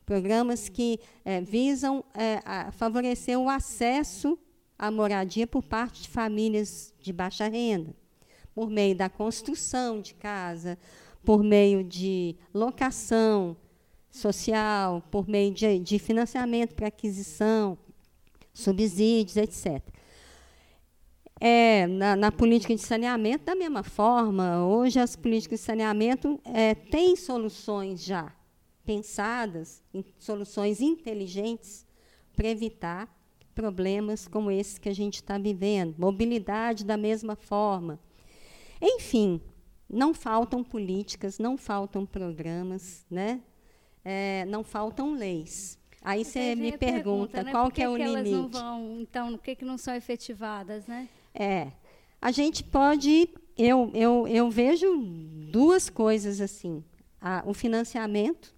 Programas 0.10 0.68
que 0.68 1.00
é, 1.24 1.40
visam 1.40 2.04
é, 2.16 2.72
favorecer 2.72 3.38
o 3.38 3.48
acesso 3.48 4.40
à 4.76 4.90
moradia 4.90 5.46
por 5.46 5.62
parte 5.62 6.02
de 6.02 6.10
famílias 6.10 6.92
de 7.00 7.14
baixa 7.14 7.48
renda, 7.48 7.96
por 8.56 8.72
meio 8.72 8.96
da 8.96 9.08
construção 9.08 10.02
de 10.02 10.16
casa, 10.16 10.80
por 11.24 11.44
meio 11.44 11.84
de 11.84 12.36
locação 12.52 13.56
social, 14.10 15.04
por 15.12 15.28
meio 15.28 15.54
de, 15.54 15.78
de 15.78 16.00
financiamento 16.00 16.74
para 16.74 16.88
aquisição, 16.88 17.78
subsídios, 18.52 19.38
etc. 19.38 19.80
É, 21.40 21.86
na, 21.86 22.16
na, 22.16 22.32
política 22.32 22.74
de 22.74 22.82
saneamento, 22.82 23.46
da 23.46 23.54
mesma 23.54 23.84
forma, 23.84 24.66
hoje 24.66 25.00
as 25.00 25.16
políticas 25.16 25.60
de 25.60 25.66
saneamento 25.68 26.40
é, 26.44 26.74
têm 26.74 27.16
soluções 27.16 28.04
já 28.04 28.34
pensadas 28.90 29.84
em 29.94 30.04
soluções 30.18 30.82
inteligentes 30.82 31.86
para 32.36 32.48
evitar 32.48 33.08
problemas 33.54 34.28
como 34.28 34.50
esse 34.50 34.82
que 34.82 34.90
a 34.90 34.96
gente 34.96 35.18
está 35.18 35.38
vivendo. 35.38 35.94
Mobilidade 35.96 36.84
da 36.84 36.98
mesma 36.98 37.36
forma. 37.36 38.00
Enfim, 38.82 39.40
não 39.88 40.12
faltam 40.12 40.64
políticas, 40.64 41.38
não 41.38 41.56
faltam 41.56 42.04
programas, 42.04 43.06
né? 43.12 43.42
É, 44.04 44.44
não 44.46 44.64
faltam 44.64 45.14
leis. 45.14 45.78
Aí 46.02 46.26
você 46.26 46.56
me 46.56 46.76
pergunta, 46.76 46.80
pergunta 46.80 47.44
né? 47.44 47.52
qual 47.52 47.70
que 47.70 47.84
é 47.84 47.88
o 47.88 47.96
que 47.96 48.04
limite? 48.04 48.18
Elas 48.18 48.32
não 48.32 48.48
vão, 48.50 49.02
então, 49.02 49.32
por 49.34 49.44
que, 49.44 49.56
que 49.56 49.66
não 49.66 49.78
são 49.78 49.94
efetivadas, 49.94 50.88
né? 50.88 51.08
É, 51.32 51.72
a 52.20 52.32
gente 52.32 52.64
pode, 52.64 53.30
eu, 53.56 53.92
eu, 53.94 54.28
eu 54.28 54.50
vejo 54.50 54.98
duas 55.52 55.92
coisas 55.92 56.42
assim, 56.42 56.84
a, 57.22 57.44
o 57.46 57.54
financiamento 57.54 58.58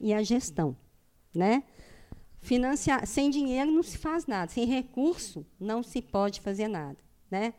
e 0.00 0.12
a 0.12 0.22
gestão. 0.22 0.76
Né? 1.34 1.62
Financiar, 2.40 3.06
sem 3.06 3.30
dinheiro 3.30 3.70
não 3.70 3.82
se 3.82 3.98
faz 3.98 4.26
nada, 4.26 4.50
sem 4.50 4.66
recurso 4.66 5.44
não 5.58 5.82
se 5.82 6.00
pode 6.00 6.40
fazer 6.40 6.68
nada. 6.68 6.96
Né? 7.30 7.54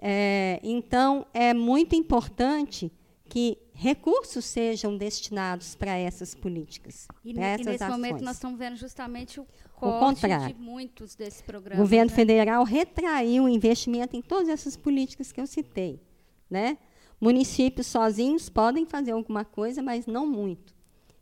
É, 0.00 0.60
então, 0.62 1.26
é 1.34 1.52
muito 1.52 1.94
importante 1.94 2.90
que 3.28 3.58
recursos 3.74 4.44
sejam 4.44 4.96
destinados 4.96 5.74
para 5.74 5.96
essas 5.96 6.34
políticas. 6.34 7.06
E, 7.24 7.38
essas 7.38 7.66
e 7.66 7.70
nesse 7.70 7.84
ações. 7.84 7.96
momento 7.96 8.24
nós 8.24 8.36
estamos 8.36 8.58
vendo 8.58 8.76
justamente 8.76 9.38
o 9.38 9.46
corte 9.76 10.26
o 10.26 10.48
de 10.48 10.54
muitos 10.54 11.14
desses 11.14 11.42
programas. 11.42 11.78
O 11.78 11.82
governo 11.82 12.10
né? 12.10 12.16
federal 12.16 12.64
retraiu 12.64 13.44
o 13.44 13.48
investimento 13.48 14.16
em 14.16 14.22
todas 14.22 14.48
essas 14.48 14.76
políticas 14.76 15.30
que 15.30 15.40
eu 15.40 15.46
citei. 15.46 16.00
Né? 16.48 16.78
Municípios 17.20 17.86
sozinhos 17.86 18.48
podem 18.48 18.86
fazer 18.86 19.12
alguma 19.12 19.44
coisa, 19.44 19.82
mas 19.82 20.06
não 20.06 20.26
muito. 20.26 20.74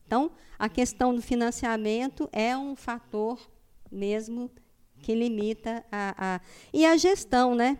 Então, 0.06 0.30
a 0.58 0.68
questão 0.68 1.14
do 1.14 1.20
financiamento 1.20 2.28
é 2.32 2.56
um 2.56 2.76
fator 2.76 3.40
mesmo 3.90 4.50
que 5.00 5.14
limita 5.14 5.84
a. 5.90 6.36
a 6.36 6.40
e 6.72 6.86
a 6.86 6.96
gestão, 6.96 7.54
né? 7.54 7.78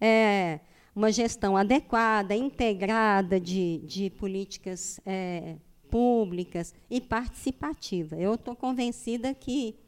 É 0.00 0.60
uma 0.94 1.12
gestão 1.12 1.56
adequada, 1.56 2.34
integrada 2.34 3.38
de, 3.38 3.78
de 3.84 4.08
políticas 4.10 4.98
é, 5.04 5.56
públicas 5.90 6.74
e 6.90 7.00
participativa. 7.00 8.16
Eu 8.16 8.34
estou 8.34 8.56
convencida 8.56 9.34
que 9.34 9.78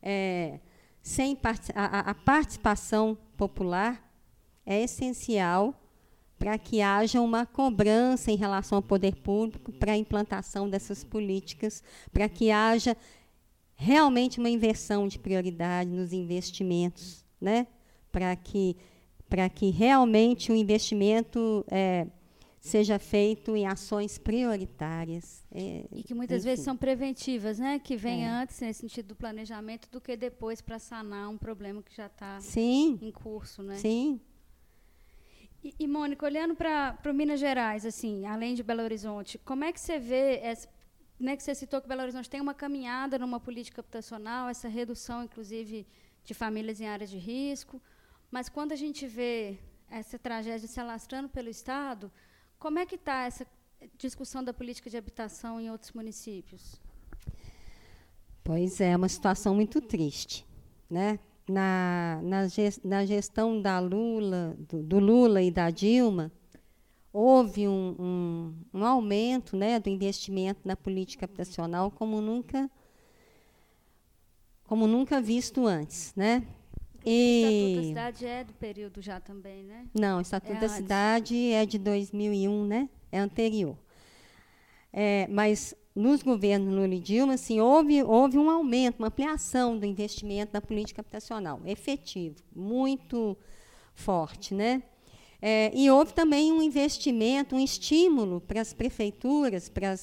é, 0.00 0.60
sem 1.02 1.36
a, 1.74 2.10
a 2.10 2.14
participação 2.14 3.18
popular 3.36 4.08
é 4.64 4.82
essencial 4.82 5.74
para 6.38 6.58
que 6.58 6.80
haja 6.80 7.20
uma 7.20 7.46
cobrança 7.46 8.30
em 8.30 8.36
relação 8.36 8.76
ao 8.76 8.82
poder 8.82 9.16
público 9.16 9.72
para 9.72 9.92
a 9.92 9.96
implantação 9.96 10.68
dessas 10.68 11.02
políticas, 11.02 11.82
para 12.12 12.28
que 12.28 12.50
haja 12.50 12.96
realmente 13.74 14.38
uma 14.38 14.50
inversão 14.50 15.06
de 15.06 15.18
prioridade 15.18 15.90
nos 15.90 16.12
investimentos, 16.12 17.24
né? 17.40 17.66
para 18.10 18.34
que, 18.34 18.76
que 19.54 19.70
realmente 19.70 20.50
o 20.50 20.56
investimento 20.56 21.64
é, 21.68 22.06
seja 22.58 22.98
feito 22.98 23.54
em 23.54 23.66
ações 23.66 24.18
prioritárias. 24.18 25.44
É, 25.52 25.84
e 25.92 26.02
que 26.02 26.14
muitas 26.14 26.38
enfim. 26.38 26.50
vezes 26.50 26.64
são 26.64 26.76
preventivas, 26.76 27.58
né? 27.58 27.78
que 27.78 27.96
vem 27.96 28.24
é. 28.24 28.28
antes, 28.28 28.60
nesse 28.60 28.80
sentido 28.80 29.08
do 29.08 29.16
planejamento, 29.16 29.88
do 29.90 30.00
que 30.00 30.16
depois 30.16 30.60
para 30.60 30.78
sanar 30.78 31.28
um 31.28 31.38
problema 31.38 31.82
que 31.82 31.94
já 31.94 32.06
está 32.06 32.38
em 32.56 33.10
curso. 33.12 33.62
Né? 33.62 33.76
Sim, 33.76 34.20
e, 35.66 35.74
e 35.80 35.86
Mônica, 35.88 36.24
olhando 36.24 36.54
para 36.54 37.12
Minas 37.12 37.40
Gerais, 37.40 37.84
assim, 37.84 38.24
além 38.26 38.54
de 38.54 38.62
Belo 38.62 38.82
Horizonte, 38.82 39.38
como 39.38 39.64
é 39.64 39.72
que 39.72 39.80
você 39.80 39.98
vê 39.98 40.38
essa, 40.42 40.68
né, 41.18 41.36
que 41.36 41.42
você 41.42 41.54
citou 41.54 41.80
que 41.80 41.88
Belo 41.88 42.02
Horizonte 42.02 42.30
tem 42.30 42.40
uma 42.40 42.54
caminhada 42.54 43.18
numa 43.18 43.40
política 43.40 43.80
habitacional, 43.80 44.48
essa 44.48 44.68
redução, 44.68 45.24
inclusive, 45.24 45.86
de 46.24 46.34
famílias 46.34 46.80
em 46.80 46.86
áreas 46.86 47.10
de 47.10 47.18
risco, 47.18 47.82
mas 48.30 48.48
quando 48.48 48.72
a 48.72 48.76
gente 48.76 49.06
vê 49.06 49.58
essa 49.90 50.18
tragédia 50.18 50.68
se 50.68 50.78
alastrando 50.78 51.28
pelo 51.28 51.48
Estado, 51.48 52.12
como 52.58 52.78
é 52.78 52.86
que 52.86 52.94
está 52.96 53.24
essa 53.24 53.46
discussão 53.98 54.42
da 54.44 54.52
política 54.52 54.88
de 54.88 54.96
habitação 54.96 55.60
em 55.60 55.70
outros 55.70 55.92
municípios? 55.92 56.80
Pois 58.44 58.80
é, 58.80 58.90
é 58.92 58.96
uma 58.96 59.08
situação 59.08 59.54
muito 59.54 59.80
triste, 59.80 60.46
né? 60.88 61.18
Na, 61.48 62.20
na, 62.84 63.04
gestão 63.04 63.60
da 63.60 63.78
Lula, 63.78 64.56
do, 64.58 64.82
do, 64.82 64.98
Lula 64.98 65.42
e 65.42 65.50
da 65.50 65.70
Dilma, 65.70 66.32
houve 67.12 67.68
um, 67.68 67.96
um, 67.98 68.54
um, 68.74 68.84
aumento 68.84 69.56
né, 69.56 69.78
do 69.78 69.88
investimento 69.88 70.60
na 70.64 70.76
política 70.76 71.24
habitacional 71.24 71.90
como 71.90 72.20
nunca, 72.20 72.70
como 74.64 74.86
nunca 74.86 75.20
visto 75.20 75.66
antes. 75.66 76.12
Né? 76.16 76.46
E 77.04 77.44
o 77.44 77.48
Estatuto 77.48 77.76
da 77.76 77.82
Cidade 77.82 78.26
é 78.26 78.44
do 78.44 78.52
período 78.54 79.00
já 79.00 79.20
também, 79.20 79.62
né? 79.62 79.86
Não, 79.94 80.18
o 80.18 80.20
Estatuto 80.20 80.52
é 80.52 80.60
da 80.60 80.66
antes. 80.66 80.76
Cidade 80.76 81.52
é 81.52 81.64
de 81.64 81.78
2001, 81.78 82.66
né? 82.66 82.88
É 83.12 83.20
anterior. 83.20 83.78
É, 84.92 85.28
mas 85.28 85.74
nos 85.96 86.22
governos 86.22 86.74
Lula 86.74 86.94
e 86.94 87.00
Dilma, 87.00 87.34
assim, 87.34 87.58
houve, 87.58 88.02
houve 88.02 88.36
um 88.36 88.50
aumento, 88.50 88.98
uma 88.98 89.08
ampliação 89.08 89.78
do 89.78 89.86
investimento 89.86 90.52
na 90.52 90.60
política 90.60 91.00
habitacional, 91.00 91.58
efetivo, 91.64 92.36
muito 92.54 93.34
forte. 93.94 94.54
Né? 94.54 94.82
É, 95.40 95.72
e 95.74 95.90
houve 95.90 96.12
também 96.12 96.52
um 96.52 96.60
investimento, 96.60 97.56
um 97.56 97.60
estímulo 97.60 98.42
para 98.42 98.60
as 98.60 98.74
prefeituras, 98.74 99.70
para, 99.70 99.94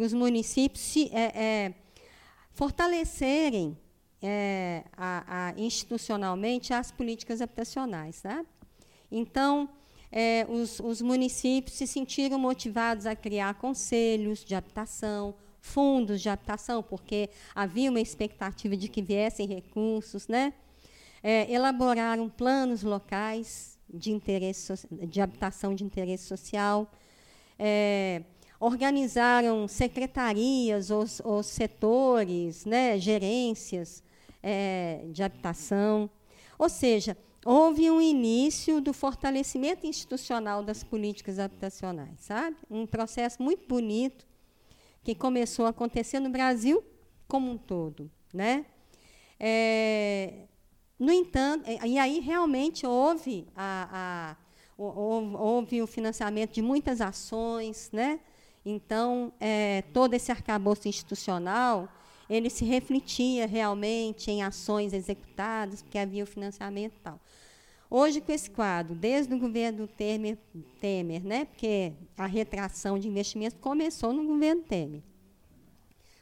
os 0.00 0.14
municípios 0.14 0.80
se, 0.80 1.10
é, 1.12 1.24
é, 1.34 1.74
fortalecerem 2.52 3.76
é, 4.22 4.82
a, 4.96 5.48
a, 5.48 5.60
institucionalmente 5.60 6.72
as 6.72 6.90
políticas 6.90 7.42
habitacionais. 7.42 8.22
Tá? 8.22 8.42
Então, 9.12 9.68
é, 10.10 10.46
os, 10.48 10.80
os 10.80 11.02
municípios 11.02 11.76
se 11.76 11.86
sentiram 11.86 12.38
motivados 12.38 13.06
a 13.06 13.14
criar 13.14 13.54
conselhos 13.54 14.44
de 14.44 14.54
habitação, 14.54 15.34
fundos 15.60 16.20
de 16.20 16.28
habitação, 16.28 16.82
porque 16.82 17.28
havia 17.54 17.90
uma 17.90 18.00
expectativa 18.00 18.76
de 18.76 18.88
que 18.88 19.02
viessem 19.02 19.46
recursos, 19.46 20.28
né? 20.28 20.54
É, 21.22 21.52
elaboraram 21.52 22.28
planos 22.28 22.82
locais 22.82 23.76
de, 23.92 24.12
interesse, 24.12 24.72
de 24.90 25.20
habitação 25.20 25.74
de 25.74 25.84
interesse 25.84 26.24
social, 26.24 26.90
é, 27.58 28.22
organizaram 28.60 29.66
secretarias 29.66 30.90
ou, 30.90 31.04
ou 31.24 31.42
setores, 31.42 32.64
né, 32.64 32.98
gerências 32.98 34.02
é, 34.42 35.04
de 35.12 35.22
habitação. 35.22 36.08
Ou 36.58 36.68
seja, 36.68 37.16
houve 37.44 37.90
um 37.90 38.00
início 38.00 38.80
do 38.80 38.92
fortalecimento 38.92 39.86
institucional 39.86 40.62
das 40.62 40.82
políticas 40.82 41.38
habitacionais, 41.38 42.20
sabe? 42.20 42.56
Um 42.70 42.86
processo 42.86 43.42
muito 43.42 43.66
bonito 43.66 44.26
que 45.02 45.14
começou 45.14 45.66
a 45.66 45.70
acontecer 45.70 46.20
no 46.20 46.30
Brasil 46.30 46.84
como 47.26 47.50
um 47.50 47.56
todo, 47.56 48.10
né? 48.32 48.66
É, 49.38 50.46
no 50.98 51.12
entanto, 51.12 51.68
é, 51.68 51.86
e 51.86 51.98
aí 51.98 52.18
realmente 52.18 52.84
houve, 52.86 53.46
a, 53.54 54.36
a, 54.36 54.82
houve 54.82 55.80
o 55.80 55.86
financiamento 55.86 56.54
de 56.54 56.62
muitas 56.62 57.00
ações, 57.00 57.90
né? 57.92 58.20
Então, 58.64 59.32
é, 59.38 59.82
todo 59.94 60.12
esse 60.14 60.32
arcabouço 60.32 60.88
institucional, 60.88 61.88
ele 62.28 62.50
se 62.50 62.64
refletia 62.64 63.46
realmente 63.46 64.30
em 64.30 64.42
ações 64.42 64.92
executadas, 64.92 65.82
porque 65.82 65.98
havia 65.98 66.24
o 66.24 66.26
financiamento 66.26 66.94
e 66.96 67.00
tal. 67.00 67.20
Hoje, 67.90 68.20
com 68.20 68.30
esse 68.30 68.50
quadro, 68.50 68.94
desde 68.94 69.32
o 69.32 69.38
governo 69.38 69.86
Temer, 69.86 70.36
Temer 70.78 71.24
né, 71.24 71.46
porque 71.46 71.94
a 72.16 72.26
retração 72.26 72.98
de 72.98 73.08
investimentos 73.08 73.58
começou 73.58 74.12
no 74.12 74.26
governo 74.26 74.62
Temer, 74.62 75.02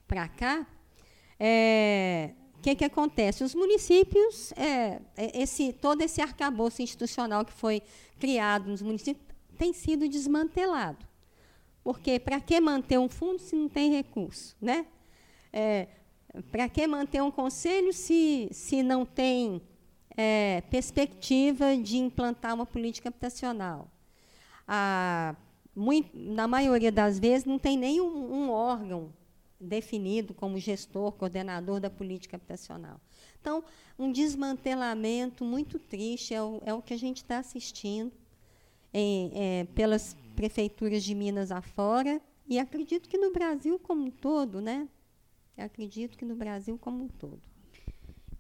para 0.07 0.29
cá, 0.29 0.65
é, 1.41 2.31
o 2.57 2.63
que, 2.63 2.77
que 2.77 2.85
acontece? 2.85 3.43
Os 3.43 3.55
municípios, 3.55 4.53
é, 4.53 5.01
é, 5.17 5.43
esse, 5.43 5.73
todo 5.73 6.03
esse 6.03 6.21
arcabouço 6.21 6.83
institucional 6.83 7.45
que 7.45 7.53
foi 7.53 7.83
criado 8.19 8.71
nos 8.71 8.81
municípios 8.81 9.27
tem 9.59 9.73
sido 9.73 10.09
desmantelado. 10.09 11.05
Porque 11.83 12.19
para 12.19 12.41
que 12.41 12.61
manter 12.61 12.99
um 12.99 13.09
fundo 13.09 13.41
se 13.41 13.55
não 13.57 13.69
tem 13.69 13.91
recurso? 13.91 14.57
Né? 14.61 14.87
É, 15.59 15.89
para 16.53 16.69
que 16.69 16.87
manter 16.87 17.23
um 17.23 17.31
conselho 17.31 17.91
se, 17.91 18.47
se 18.53 18.83
não 18.83 19.07
tem 19.07 19.63
é, 20.15 20.63
perspectiva 20.71 21.75
de 21.75 21.97
implantar 21.97 22.55
uma 22.55 22.67
política 22.67 23.09
habitacional. 23.09 23.91
A, 24.69 25.35
muito, 25.75 26.11
na 26.15 26.47
maioria 26.47 26.93
das 26.93 27.19
vezes, 27.19 27.47
não 27.47 27.59
tem 27.59 27.79
nenhum 27.79 28.07
um 28.07 28.51
órgão 28.51 29.11
definido 29.59 30.35
como 30.35 30.59
gestor, 30.59 31.13
coordenador 31.13 31.81
da 31.81 31.89
política 31.89 32.37
habitacional. 32.37 33.01
Então, 33.41 33.65
um 33.99 34.13
desmantelamento 34.13 35.43
muito 35.43 35.79
triste 35.79 36.35
é 36.35 36.43
o, 36.43 36.61
é 36.67 36.75
o 36.75 36.83
que 36.83 36.93
a 36.93 36.99
gente 36.99 37.19
está 37.19 37.39
assistindo 37.39 38.13
em, 38.93 39.31
é, 39.35 39.65
pelas 39.75 40.15
prefeituras 40.35 41.03
de 41.03 41.15
Minas 41.15 41.51
afora, 41.51 42.21
e 42.47 42.59
acredito 42.59 43.09
que 43.09 43.17
no 43.17 43.33
Brasil 43.33 43.79
como 43.79 44.05
um 44.05 44.11
todo, 44.11 44.61
né? 44.61 44.87
Acredito 45.63 46.17
que 46.17 46.25
no 46.25 46.37
Brasil 46.37 46.79
como 46.79 47.05
um 47.05 47.09
todo. 47.09 47.43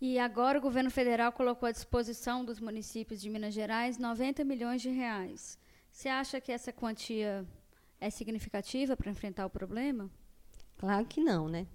E 0.01 0.19
agora 0.19 0.59
o 0.59 0.61
governo 0.61 0.91
federal 0.91 1.33
colocou 1.33 1.67
à 1.67 1.73
disposição 1.73 2.45
dos 2.45 2.61
municípios 2.61 3.21
de 3.21 3.31
Minas 3.31 3.55
Gerais 3.55 3.99
90 3.99 4.45
milhões 4.45 4.83
de 4.83 4.91
reais. 4.91 5.59
Você 5.91 6.09
acha 6.09 6.41
que 6.41 6.53
essa 6.53 6.73
quantia 6.73 7.47
é 7.99 8.11
significativa 8.11 8.97
para 8.97 9.11
enfrentar 9.11 9.47
o 9.47 9.51
problema? 9.51 10.11
Claro 10.77 11.07
que 11.07 11.21
não, 11.23 11.49
né? 11.49 11.67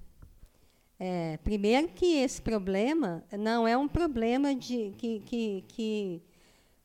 É, 0.99 1.37
primeiro 1.37 1.87
que 1.87 2.17
esse 2.17 2.39
problema 2.39 3.23
não 3.31 3.67
é 3.67 3.75
um 3.75 3.87
problema 3.87 4.53
de, 4.53 4.93
que, 4.99 5.19
que, 5.21 5.65
que, 5.67 6.21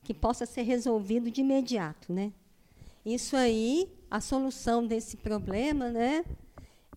que 0.02 0.14
possa 0.14 0.46
ser 0.46 0.62
resolvido 0.62 1.30
de 1.30 1.42
imediato, 1.42 2.10
né? 2.10 2.32
Isso 3.04 3.36
aí, 3.36 3.92
a 4.10 4.18
solução 4.18 4.86
desse 4.86 5.18
problema, 5.18 5.90
né? 5.90 6.24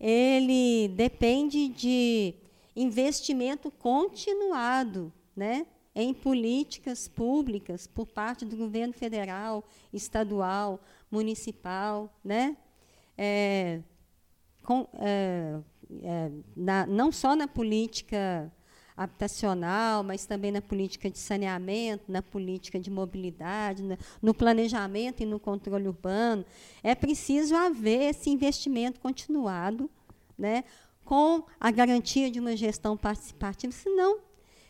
Ele 0.00 0.88
depende 0.88 1.68
de 1.68 2.34
investimento 2.74 3.70
continuado 3.70 5.12
né, 5.36 5.66
em 5.94 6.14
políticas 6.14 7.06
públicas 7.06 7.86
por 7.86 8.06
parte 8.06 8.44
do 8.44 8.56
governo 8.56 8.94
federal, 8.94 9.62
estadual, 9.92 10.80
municipal, 11.10 12.10
né, 12.24 12.56
é, 13.18 13.80
com, 14.62 14.88
é, 14.94 15.58
é, 16.02 16.30
na, 16.56 16.86
não 16.86 17.12
só 17.12 17.36
na 17.36 17.46
política 17.46 18.50
habitacional, 19.00 20.02
mas 20.02 20.26
também 20.26 20.52
na 20.52 20.60
política 20.60 21.10
de 21.10 21.16
saneamento, 21.16 22.04
na 22.06 22.20
política 22.20 22.78
de 22.78 22.90
mobilidade, 22.90 23.82
no 24.20 24.34
planejamento 24.34 25.22
e 25.22 25.26
no 25.26 25.40
controle 25.40 25.88
urbano. 25.88 26.44
É 26.82 26.94
preciso 26.94 27.56
haver 27.56 28.10
esse 28.10 28.28
investimento 28.28 29.00
continuado, 29.00 29.88
né, 30.36 30.64
com 31.02 31.42
a 31.58 31.70
garantia 31.70 32.30
de 32.30 32.38
uma 32.38 32.54
gestão 32.54 32.94
participativa, 32.94 33.72
senão 33.72 34.20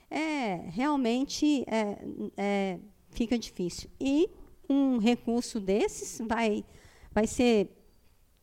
é, 0.09 0.55
realmente 0.69 1.65
é, 1.67 1.99
é, 2.37 2.79
fica 3.11 3.37
difícil. 3.37 3.91
E 4.01 4.31
um 4.69 4.99
recurso 4.99 5.59
desses 5.59 6.25
vai, 6.25 6.65
vai 7.11 7.27
ser, 7.27 7.69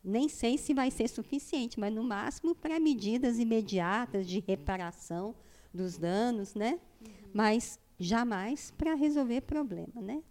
nem 0.04 0.28
sei 0.28 0.58
se 0.58 0.74
vai 0.74 0.90
ser 0.90 1.08
suficiente, 1.08 1.80
mas 1.80 1.94
no 1.94 2.04
máximo 2.04 2.54
para 2.54 2.78
medidas 2.78 3.38
imediatas 3.38 4.28
de 4.28 4.44
reparação 4.46 5.34
dos 5.72 5.98
danos, 5.98 6.54
né? 6.54 6.78
Uhum. 7.00 7.08
mas 7.32 7.78
jamais 7.98 8.72
para 8.76 8.94
resolver 8.94 9.42
problema. 9.42 10.00
Né? 10.00 10.22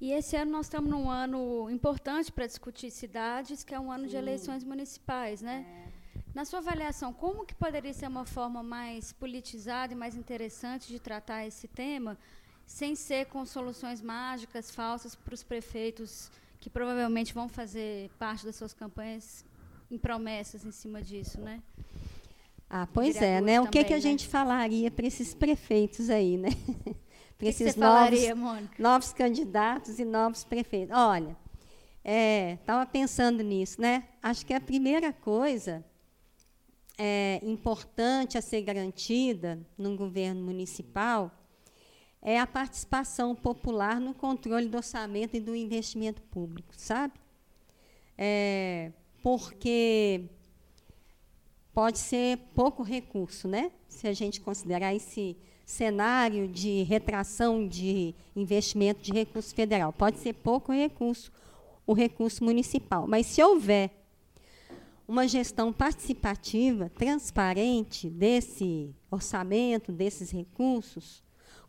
E 0.00 0.12
esse 0.12 0.36
ano 0.36 0.52
nós 0.52 0.66
estamos 0.66 0.90
num 0.90 1.10
ano 1.10 1.70
importante 1.70 2.32
para 2.32 2.46
discutir 2.46 2.90
cidades, 2.90 3.62
que 3.62 3.74
é 3.74 3.80
um 3.80 3.90
ano 3.90 4.04
Sim. 4.04 4.10
de 4.10 4.16
eleições 4.16 4.64
municipais, 4.64 5.40
né? 5.40 5.64
É. 5.90 5.94
Na 6.34 6.44
sua 6.44 6.58
avaliação, 6.58 7.12
como 7.12 7.46
que 7.46 7.54
poderia 7.54 7.92
ser 7.92 8.08
uma 8.08 8.24
forma 8.24 8.62
mais 8.62 9.12
politizada 9.12 9.92
e 9.92 9.96
mais 9.96 10.16
interessante 10.16 10.88
de 10.88 10.98
tratar 10.98 11.46
esse 11.46 11.68
tema, 11.68 12.18
sem 12.66 12.96
ser 12.96 13.26
com 13.26 13.44
soluções 13.46 14.00
mágicas, 14.02 14.70
falsas 14.70 15.14
para 15.14 15.32
os 15.32 15.44
prefeitos 15.44 16.30
que 16.60 16.68
provavelmente 16.68 17.32
vão 17.32 17.48
fazer 17.48 18.10
parte 18.18 18.44
das 18.44 18.56
suas 18.56 18.72
campanhas 18.72 19.44
em 19.90 19.98
promessas 19.98 20.64
em 20.64 20.72
cima 20.72 21.00
disso, 21.02 21.40
né? 21.40 21.62
Ah, 22.76 22.88
pois 22.92 23.22
é, 23.22 23.40
né? 23.40 23.60
O 23.60 23.68
que, 23.68 23.84
que 23.84 23.92
a 23.92 23.96
né? 23.98 24.02
gente 24.02 24.26
falaria 24.26 24.90
para 24.90 25.06
esses 25.06 25.32
prefeitos 25.32 26.10
aí, 26.10 26.36
né? 26.36 26.48
para 27.38 27.46
esses 27.46 27.76
novos, 27.76 27.94
falaria, 27.94 28.34
novos 28.76 29.12
candidatos 29.12 30.00
e 30.00 30.04
novos 30.04 30.42
prefeitos. 30.42 30.92
Olha, 30.92 31.36
estava 32.58 32.82
é, 32.82 32.86
pensando 32.86 33.44
nisso, 33.44 33.80
né? 33.80 34.08
Acho 34.20 34.44
que 34.44 34.52
a 34.52 34.60
primeira 34.60 35.12
coisa 35.12 35.84
é, 36.98 37.38
importante 37.44 38.36
a 38.36 38.42
ser 38.42 38.62
garantida 38.62 39.64
no 39.78 39.96
governo 39.96 40.42
municipal 40.42 41.30
é 42.20 42.40
a 42.40 42.46
participação 42.46 43.36
popular 43.36 44.00
no 44.00 44.12
controle 44.14 44.66
do 44.66 44.78
orçamento 44.78 45.36
e 45.36 45.40
do 45.40 45.54
investimento 45.54 46.20
público, 46.22 46.74
sabe? 46.76 47.14
É, 48.18 48.90
porque 49.22 50.28
pode 51.74 51.98
ser 51.98 52.38
pouco 52.54 52.82
recurso, 52.82 53.48
né? 53.48 53.72
Se 53.88 54.06
a 54.06 54.12
gente 54.12 54.40
considerar 54.40 54.94
esse 54.94 55.36
cenário 55.66 56.46
de 56.46 56.82
retração 56.84 57.66
de 57.66 58.14
investimento 58.36 59.02
de 59.02 59.12
recurso 59.12 59.54
federal, 59.54 59.92
pode 59.92 60.18
ser 60.18 60.34
pouco 60.34 60.72
recurso 60.72 61.32
o 61.86 61.92
recurso 61.92 62.42
municipal, 62.42 63.06
mas 63.06 63.26
se 63.26 63.42
houver 63.42 63.90
uma 65.06 65.28
gestão 65.28 65.70
participativa, 65.70 66.88
transparente 66.88 68.08
desse 68.08 68.94
orçamento, 69.10 69.92
desses 69.92 70.30
recursos, 70.30 71.22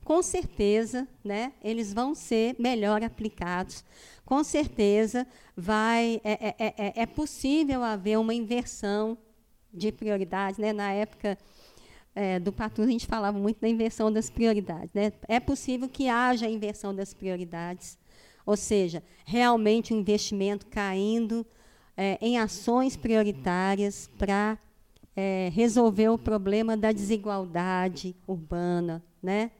com 0.06 0.22
certeza, 0.22 1.06
né, 1.22 1.52
eles 1.62 1.92
vão 1.92 2.16
ser 2.16 2.56
melhor 2.58 3.04
aplicados. 3.04 3.84
Com 4.24 4.44
certeza, 4.44 5.28
vai, 5.58 6.22
é, 6.24 6.48
é, 6.48 6.74
é, 6.78 6.94
é 7.02 7.06
possível 7.06 7.84
haver 7.84 8.18
uma 8.18 8.34
inversão 8.34 9.18
de 9.76 9.92
prioridades. 9.92 10.58
Né? 10.58 10.74
Na 10.74 10.92
época 10.92 11.38
é, 12.14 12.40
do 12.40 12.52
Patrulho, 12.52 12.90
a 12.90 12.92
gente 12.92 13.06
falava 13.06 13.38
muito 13.38 13.60
da 13.60 13.68
inversão 13.68 14.12
das 14.12 14.30
prioridades. 14.30 14.90
Né? 14.94 15.12
É 15.28 15.40
possível 15.40 15.90
que 15.90 16.08
haja 16.08 16.50
inversão 16.50 16.94
das 16.94 17.14
prioridades, 17.14 17.98
ou 18.46 18.56
seja, 18.56 19.04
realmente 19.26 19.94
o 19.94 19.96
um 19.96 20.00
investimento 20.00 20.68
caindo 20.68 21.46
é, 21.98 22.18
em 22.22 22.38
ações 22.38 22.96
prioritárias 22.96 24.10
para 24.18 24.58
é, 25.16 25.50
resolver 25.54 26.10
o 26.10 26.18
problema 26.18 26.76
da 26.76 26.92
desigualdade 26.92 28.16
urbana, 28.28 29.02
né? 29.24 29.52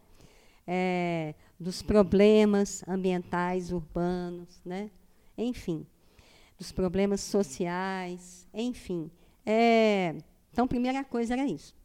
É, 0.68 1.34
dos 1.60 1.82
problemas 1.82 2.84
ambientais 2.88 3.72
urbanos, 3.72 4.60
né? 4.66 4.90
enfim, 5.38 5.86
dos 6.58 6.72
problemas 6.72 7.22
sociais, 7.22 8.48
enfim. 8.54 9.10
É, 9.46 10.16
então, 10.52 10.68
primeira 10.68 11.04
coisa 11.04 11.34
era 11.34 11.46
isso. 11.46 11.76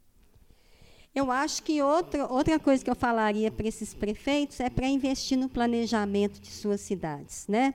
Eu 1.14 1.30
acho 1.30 1.62
que 1.62 1.82
outra, 1.82 2.26
outra 2.26 2.58
coisa 2.58 2.84
que 2.84 2.90
eu 2.90 2.94
falaria 2.94 3.50
para 3.50 3.66
esses 3.66 3.92
prefeitos 3.92 4.60
é 4.60 4.70
para 4.70 4.86
investir 4.86 5.36
no 5.36 5.48
planejamento 5.48 6.40
de 6.40 6.48
suas 6.48 6.80
cidades, 6.80 7.46
né? 7.48 7.74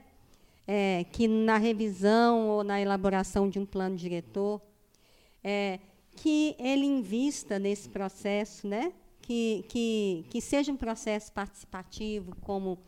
É, 0.66 1.04
que 1.12 1.28
na 1.28 1.58
revisão 1.58 2.48
ou 2.48 2.64
na 2.64 2.80
elaboração 2.80 3.48
de 3.48 3.58
um 3.58 3.66
plano 3.66 3.94
diretor, 3.94 4.60
é, 5.44 5.78
que 6.16 6.56
ele 6.58 6.86
invista 6.86 7.58
nesse 7.58 7.88
processo, 7.88 8.66
né? 8.66 8.92
que, 9.26 9.64
que, 9.68 10.24
que 10.30 10.40
seja 10.40 10.70
um 10.70 10.76
processo 10.76 11.32
participativo, 11.32 12.34
como 12.42 12.78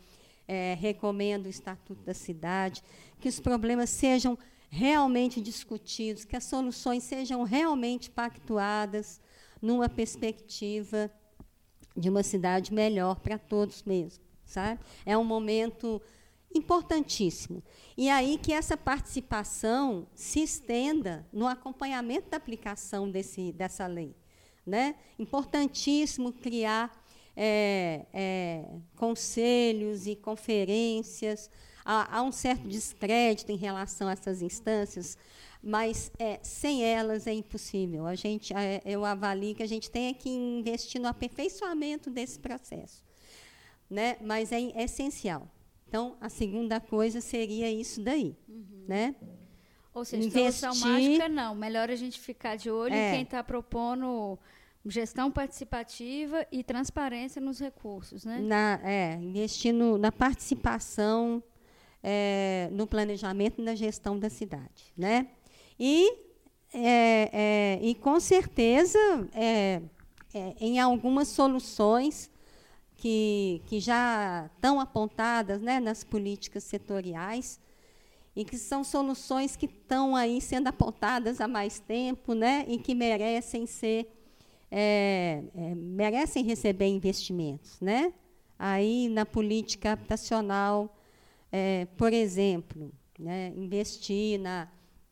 é, 0.47 0.77
recomenda 0.79 1.49
o 1.49 1.51
Estatuto 1.51 2.01
da 2.05 2.15
Cidade, 2.15 2.83
que 3.21 3.29
os 3.29 3.41
problemas 3.41 3.91
sejam 3.91 4.39
realmente 4.69 5.41
discutidos, 5.41 6.25
que 6.25 6.37
as 6.37 6.45
soluções 6.45 7.03
sejam 7.03 7.43
realmente 7.43 8.11
pactuadas 8.11 9.21
numa 9.61 9.89
perspectiva 9.89 11.11
de 11.97 12.09
uma 12.09 12.23
cidade 12.23 12.73
melhor 12.73 13.21
para 13.21 13.39
todos 13.39 13.83
mesmo, 13.83 14.23
sabe? 14.45 14.81
É 15.05 15.17
um 15.17 15.25
momento 15.25 16.01
importantíssimo. 16.55 17.63
E 17.97 18.09
aí 18.09 18.39
que 18.39 18.53
essa 18.53 18.77
participação 18.77 20.07
se 20.15 20.41
estenda 20.41 21.27
no 21.33 21.47
acompanhamento 21.47 22.31
da 22.31 22.37
aplicação 22.37 23.11
desse, 23.11 23.53
dessa 23.53 23.87
lei. 23.87 24.15
Né? 24.65 24.97
Importantíssimo 25.19 26.33
criar 26.33 26.93
é, 27.35 28.05
é, 28.13 28.65
conselhos 28.97 30.07
e 30.07 30.15
conferências. 30.15 31.51
Há, 31.91 32.19
há, 32.19 32.23
um 32.23 32.31
certo 32.31 32.69
descrédito 32.69 33.51
em 33.51 33.57
relação 33.57 34.09
a 34.09 34.13
essas 34.13 34.43
instâncias, 34.43 35.17
mas 35.63 36.13
é, 36.19 36.39
sem 36.43 36.85
elas 36.85 37.27
é 37.27 37.33
impossível. 37.33 38.05
A 38.05 38.15
gente, 38.15 38.53
é, 38.53 38.83
eu 38.85 39.07
avalio 39.07 39.55
que 39.55 39.63
a 39.63 39.67
gente 39.67 39.91
tem 39.91 40.13
que 40.13 40.29
investir 40.29 41.01
no 41.01 41.09
aperfeiçoamento 41.09 42.11
desse 42.11 42.39
processo. 42.39 43.03
Né? 43.89 44.19
Mas 44.21 44.53
é, 44.53 44.61
é 44.61 44.83
essencial. 44.83 45.49
Então, 45.89 46.15
a 46.21 46.29
segunda 46.29 46.79
coisa 46.79 47.23
seria 47.23 47.71
isso 47.73 48.03
daí. 48.03 48.37
Uhum. 48.47 48.85
Né? 48.87 49.17
Ou 49.95 50.05
seja, 50.05 50.29
Investir, 50.29 50.53
solução 50.53 50.91
mágica 50.91 51.27
não. 51.27 51.55
Melhor 51.55 51.89
a 51.89 51.97
gente 51.97 52.21
ficar 52.21 52.57
de 52.57 52.71
olho 52.71 52.93
é, 52.93 53.09
em 53.09 53.15
quem 53.15 53.23
está 53.23 53.43
propondo 53.43 54.39
Gestão 54.85 55.31
participativa 55.31 56.47
e 56.53 56.63
transparência 56.63 57.41
nos 57.41 57.59
recursos, 57.59 58.25
né? 58.25 58.41
Na, 58.41 58.79
é, 58.83 59.15
investir 59.15 59.73
no, 59.73 59.97
na 59.97 60.13
participação 60.13 61.43
é, 62.03 62.69
no 62.73 62.87
planejamento 62.87 63.61
e 63.61 63.65
na 63.65 63.75
gestão 63.75 64.19
da 64.19 64.31
cidade, 64.31 64.93
né? 64.97 65.29
E, 65.79 66.13
é, 66.73 67.31
é, 67.33 67.79
e 67.83 67.95
com 67.95 68.19
certeza, 68.21 68.99
é, 69.33 69.81
é, 70.35 70.55
em 70.61 70.79
algumas 70.79 71.29
soluções 71.29 72.31
que, 72.97 73.63
que 73.67 73.81
já 73.81 74.51
estão 74.55 74.81
apontadas 74.81 75.61
né, 75.63 75.81
nas 75.81 76.03
políticas 76.03 76.65
setoriais, 76.65 77.61
e 78.35 78.45
que 78.45 78.57
são 78.57 78.85
soluções 78.85 79.57
que 79.57 79.67
estão 79.67 80.15
aí 80.15 80.41
sendo 80.41 80.69
apontadas 80.69 81.41
há 81.41 81.49
mais 81.49 81.81
tempo, 81.81 82.35
né, 82.35 82.65
e 82.69 82.79
que 82.79 82.95
merecem 82.95 83.67
ser 83.67 84.15
é, 84.71 85.43
é, 85.55 85.75
merecem 85.75 86.45
receber 86.45 86.87
investimentos. 86.87 87.81
Né? 87.81 88.13
Aí, 88.59 89.09
na 89.09 89.25
política 89.25 89.93
habitacional, 89.93 90.98
é, 91.51 91.87
por 91.97 92.13
exemplo, 92.13 92.93
né, 93.19 93.53
investir 93.57 94.39
na, 94.39 94.69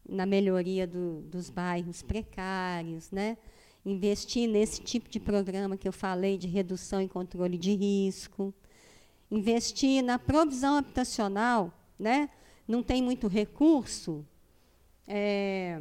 na 0.08 0.26
melhoria 0.26 0.86
do, 0.86 1.22
dos 1.22 1.50
bairros 1.50 2.02
precários, 2.02 3.10
né? 3.10 3.36
investir 3.84 4.48
nesse 4.48 4.80
tipo 4.80 5.08
de 5.08 5.20
programa 5.20 5.76
que 5.76 5.86
eu 5.86 5.92
falei 5.92 6.36
de 6.36 6.48
redução 6.48 7.00
e 7.00 7.08
controle 7.08 7.56
de 7.56 7.74
risco, 7.74 8.52
investir 9.30 10.02
na 10.02 10.18
provisão 10.18 10.76
habitacional, 10.76 11.72
né? 11.98 12.28
não 12.66 12.82
tem 12.82 13.00
muito 13.00 13.28
recurso, 13.28 14.26
é, 15.06 15.80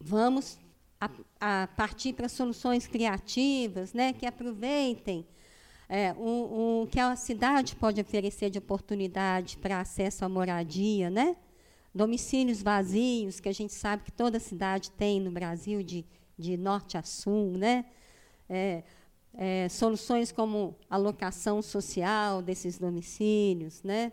vamos 0.00 0.58
a, 1.00 1.10
a 1.40 1.68
partir 1.68 2.12
para 2.12 2.28
soluções 2.28 2.86
criativas, 2.86 3.92
né, 3.92 4.12
que 4.12 4.26
aproveitem 4.26 5.24
é, 5.88 6.12
o, 6.16 6.82
o, 6.82 6.86
que 6.86 6.98
a 6.98 7.14
cidade 7.16 7.76
pode 7.76 8.00
oferecer 8.00 8.50
de 8.50 8.58
oportunidade 8.58 9.58
para 9.58 9.80
acesso 9.80 10.24
à 10.24 10.28
moradia, 10.28 11.10
né? 11.10 11.36
domicílios 11.94 12.60
vazios, 12.60 13.38
que 13.38 13.48
a 13.48 13.52
gente 13.52 13.72
sabe 13.72 14.02
que 14.02 14.10
toda 14.10 14.40
cidade 14.40 14.90
tem 14.90 15.20
no 15.20 15.30
Brasil, 15.30 15.82
de, 15.82 16.04
de 16.36 16.56
norte 16.56 16.98
a 16.98 17.02
sul, 17.02 17.52
né? 17.56 17.84
É, 18.48 18.82
é, 19.36 19.68
soluções 19.68 20.32
como 20.32 20.76
a 20.90 20.96
locação 20.96 21.62
social 21.62 22.42
desses 22.42 22.78
domicílios, 22.78 23.82
né? 23.82 24.12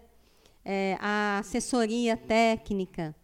É, 0.64 0.96
a 1.00 1.40
assessoria 1.40 2.16
técnica 2.16 3.16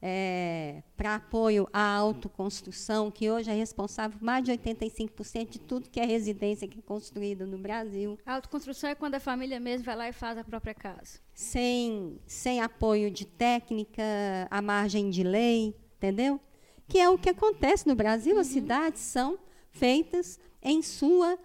é, 0.00 0.82
para 0.96 1.16
apoio 1.16 1.68
à 1.72 1.96
autoconstrução, 1.96 3.10
que 3.10 3.30
hoje 3.30 3.50
é 3.50 3.54
responsável 3.54 4.18
por 4.18 4.24
mais 4.24 4.44
de 4.44 4.52
85% 4.52 5.48
de 5.48 5.58
tudo 5.58 5.90
que 5.90 5.98
é 5.98 6.04
residência 6.04 6.68
que 6.68 6.78
é 6.78 6.82
construído 6.82 7.46
no 7.46 7.58
Brasil. 7.58 8.18
A 8.24 8.34
autoconstrução 8.34 8.90
é 8.90 8.94
quando 8.94 9.16
a 9.16 9.20
família 9.20 9.58
mesmo 9.58 9.84
vai 9.84 9.96
lá 9.96 10.08
e 10.08 10.12
faz 10.12 10.38
a 10.38 10.44
própria 10.44 10.74
casa. 10.74 11.18
Sem, 11.34 12.20
sem 12.26 12.60
apoio 12.60 13.10
de 13.10 13.26
técnica, 13.26 14.02
à 14.50 14.62
margem 14.62 15.10
de 15.10 15.22
lei, 15.22 15.74
entendeu? 15.96 16.40
Que 16.86 16.98
é 16.98 17.08
o 17.08 17.18
que 17.18 17.30
acontece 17.30 17.86
no 17.86 17.94
Brasil. 17.94 18.34
Uhum. 18.34 18.40
As 18.40 18.46
cidades 18.46 19.02
são 19.02 19.38
feitas 19.70 20.38
em 20.62 20.82
sua 20.82 21.38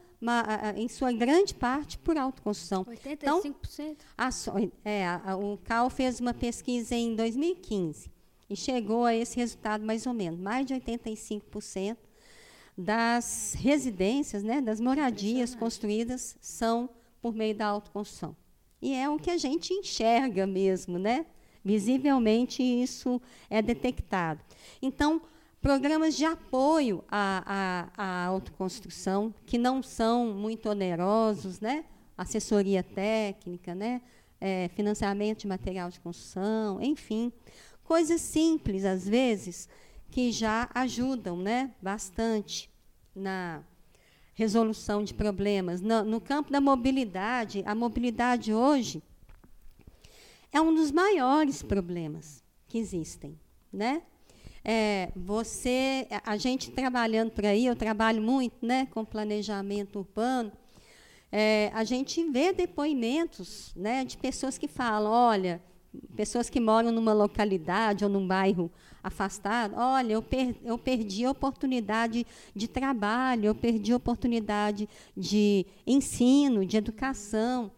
em 0.78 0.88
sua 0.88 1.12
grande 1.12 1.54
parte 1.54 1.98
por 1.98 2.18
autoconstrução. 2.18 2.86
85%? 2.86 3.04
Então, 3.12 3.42
a, 4.18 4.30
é, 4.90 5.06
a, 5.06 5.36
o 5.36 5.58
CAL 5.58 5.90
fez 5.90 6.22
uma 6.22 6.34
pesquisa 6.34 6.96
em 6.96 7.14
2015 7.14 8.10
e 8.50 8.56
chegou 8.56 9.06
a 9.06 9.16
esse 9.16 9.38
resultado 9.38 9.86
mais 9.86 10.06
ou 10.06 10.14
menos. 10.14 10.40
Mais 10.40 10.66
de 10.66 10.74
85% 10.74 11.98
das 12.78 13.56
residências, 13.58 14.44
né, 14.44 14.62
das 14.62 14.80
moradias 14.80 15.54
construídas 15.56 16.36
são 16.42 16.90
por 17.22 17.34
meio 17.34 17.56
da 17.56 17.68
autoconstrução. 17.68 18.36
E 18.82 18.94
é 18.94 19.10
o 19.10 19.18
que 19.18 19.30
a 19.30 19.38
gente 19.38 19.74
enxerga 19.74 20.46
mesmo, 20.46 20.98
né? 21.00 21.26
Visivelmente 21.64 22.62
isso 22.62 23.22
é 23.50 23.62
detectado. 23.62 24.42
Então, 24.82 25.22
programas 25.62 26.18
de 26.18 26.26
apoio 26.26 27.04
à, 27.08 27.90
à, 27.96 28.04
à 28.04 28.26
autoconstrução, 28.26 29.34
que 29.46 29.58
não 29.58 29.82
são 29.82 30.34
muito 30.34 30.70
onerosos, 30.70 31.62
né? 31.62 31.86
assessoria 32.18 32.84
técnica, 32.84 33.74
né? 33.76 34.02
É, 34.40 34.70
financiamento 34.76 35.40
de 35.40 35.48
material 35.48 35.90
de 35.90 36.02
construção, 36.02 36.82
enfim, 36.82 37.32
Coisas 37.94 38.22
simples, 38.22 38.86
às 38.86 39.08
vezes, 39.08 39.70
que 40.10 40.32
já 40.32 40.68
ajudam 40.74 41.38
né, 41.38 41.70
bastante 41.80 42.68
na 43.16 43.62
resolução 44.34 45.04
de 45.04 45.14
problemas. 45.14 45.80
No, 45.80 46.04
no 46.04 46.20
campo 46.20 46.52
da 46.52 46.60
mobilidade, 46.60 47.62
a 47.68 47.76
mobilidade 47.76 48.52
hoje 48.52 49.00
é 50.52 50.60
um 50.60 50.74
dos 50.74 50.92
maiores 50.92 51.62
problemas 51.62 52.44
que 52.68 52.80
existem. 52.80 53.40
Né? 53.72 54.02
É, 54.66 55.12
você, 55.16 56.08
a 56.26 56.36
gente 56.36 56.72
trabalhando 56.72 57.30
por 57.30 57.46
aí, 57.46 57.68
eu 57.68 57.76
trabalho 57.76 58.24
muito 58.24 58.66
né, 58.66 58.88
com 58.88 59.06
planejamento 59.06 60.00
urbano, 60.00 60.52
é, 61.32 61.70
a 61.76 61.84
gente 61.84 62.28
vê 62.32 62.52
depoimentos 62.52 63.72
né, 63.76 64.04
de 64.04 64.18
pessoas 64.18 64.58
que 64.58 64.68
falam, 64.68 65.12
olha, 65.12 65.62
pessoas 66.16 66.50
que 66.50 66.60
moram 66.60 66.92
numa 66.92 67.14
localidade 67.14 68.04
ou 68.04 68.10
num 68.10 68.26
bairro 68.26 68.72
afastado, 69.04 69.76
olha, 69.78 70.14
eu, 70.14 70.22
per, 70.22 70.56
eu 70.64 70.78
perdi 70.78 71.26
a 71.26 71.32
oportunidade 71.32 72.26
de 72.56 72.68
trabalho, 72.68 73.48
eu 73.48 73.56
perdi 73.56 73.92
a 73.92 73.98
oportunidade 73.98 74.88
de 75.16 75.66
ensino, 75.86 76.66
de 76.66 76.78
educação, 76.78 77.72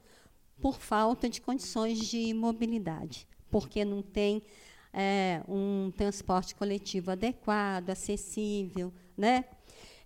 por 0.62 0.80
falta 0.80 1.30
de 1.30 1.42
condições 1.42 2.00
de 2.00 2.34
mobilidade, 2.34 3.28
porque 3.50 3.84
não 3.84 4.02
tem 4.02 4.42
é, 4.94 5.42
um 5.48 5.92
transporte 5.96 6.56
coletivo 6.56 7.12
adequado, 7.12 7.90
acessível, 7.90 8.94
né? 9.18 9.46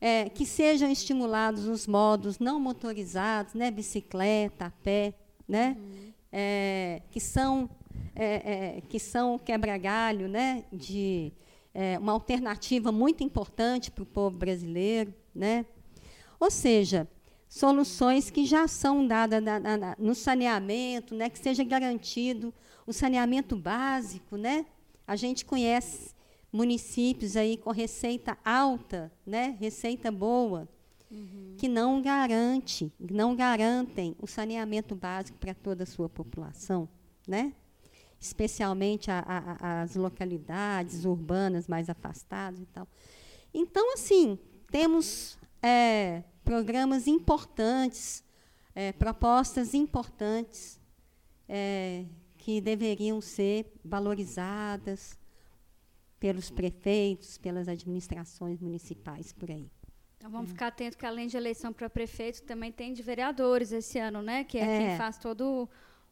É, 0.01 0.29
que 0.29 0.45
sejam 0.45 0.89
estimulados 0.89 1.67
os 1.67 1.85
modos 1.85 2.39
não 2.39 2.57
motorizados, 2.57 3.53
né, 3.53 3.69
bicicleta, 3.69 4.67
a 4.67 4.71
pé, 4.71 5.13
né, 5.45 5.75
uhum. 5.77 6.13
é, 6.31 7.01
que 7.11 7.19
são 7.19 7.69
é, 8.21 8.77
é, 8.77 8.81
que 8.81 8.99
são 8.99 9.39
quebra-galho 9.39 10.27
né, 10.27 10.65
de 10.73 11.31
é, 11.73 11.97
uma 11.97 12.11
alternativa 12.11 12.91
muito 12.91 13.23
importante 13.23 13.89
para 13.89 14.03
o 14.03 14.05
povo 14.05 14.35
brasileiro. 14.37 15.13
Né? 15.33 15.65
Ou 16.37 16.51
seja, 16.51 17.07
soluções 17.47 18.29
que 18.29 18.45
já 18.45 18.67
são 18.67 19.07
dadas 19.07 19.41
na, 19.41 19.59
na, 19.59 19.95
no 19.97 20.13
saneamento, 20.13 21.15
né, 21.15 21.29
que 21.29 21.39
seja 21.39 21.63
garantido 21.63 22.53
o 22.85 22.91
saneamento 22.91 23.55
básico, 23.55 24.35
né? 24.35 24.65
A 25.07 25.15
gente 25.15 25.45
conhece 25.45 26.13
municípios 26.51 27.37
aí 27.37 27.55
com 27.55 27.71
receita 27.71 28.37
alta, 28.43 29.11
né, 29.25 29.55
receita 29.59 30.11
boa, 30.11 30.67
uhum. 31.09 31.55
que 31.57 31.67
não 31.67 32.01
garante, 32.01 32.91
não 32.99 33.35
garantem 33.35 34.15
o 34.19 34.27
saneamento 34.27 34.95
básico 34.95 35.37
para 35.37 35.53
toda 35.53 35.83
a 35.83 35.87
sua 35.87 36.09
população, 36.09 36.89
né? 37.27 37.53
Especialmente 38.19 39.09
a, 39.09 39.19
a, 39.19 39.81
as 39.81 39.95
localidades 39.95 41.05
urbanas 41.05 41.67
mais 41.67 41.89
afastadas 41.89 42.59
e 42.59 42.65
tal. 42.65 42.87
Então, 43.53 43.93
assim, 43.93 44.37
temos 44.69 45.37
é, 45.61 46.23
programas 46.43 47.07
importantes, 47.07 48.23
é, 48.75 48.91
propostas 48.91 49.73
importantes 49.73 50.79
é, 51.47 52.05
que 52.37 52.61
deveriam 52.61 53.21
ser 53.21 53.71
valorizadas 53.83 55.17
pelos 56.19 56.49
prefeitos, 56.49 57.37
pelas 57.37 57.67
administrações 57.67 58.59
municipais 58.59 59.31
por 59.31 59.49
aí. 59.49 59.69
Então 60.17 60.29
vamos 60.29 60.51
ficar 60.51 60.67
atentos 60.67 60.97
que 60.97 61.05
além 61.05 61.27
de 61.27 61.37
eleição 61.37 61.71
para 61.71 61.89
prefeito, 61.89 62.43
também 62.43 62.71
tem 62.71 62.91
de 62.91 63.01
vereadores 63.01 63.71
esse 63.71 63.97
ano, 63.97 64.21
né? 64.21 64.43
Que 64.43 64.57
é, 64.57 64.63
é. 64.63 64.79
quem 64.79 64.97
faz 64.97 65.17
todo 65.17 65.69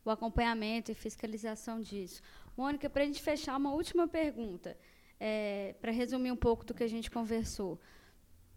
o 0.10 0.14
acompanhamento 0.14 0.92
e 0.92 0.96
fiscalização 0.96 1.82
disso. 1.82 2.22
Mônica, 2.56 2.90
para 2.90 3.04
a 3.04 3.06
gente 3.06 3.22
fechar, 3.22 3.58
uma 3.58 3.72
última 3.72 4.08
pergunta, 4.08 4.78
é, 5.20 5.76
para 5.82 5.92
resumir 5.92 6.32
um 6.32 6.36
pouco 6.36 6.66
do 6.66 6.74
que 6.74 6.84
a 6.84 6.88
gente 6.88 7.12
conversou. 7.12 7.80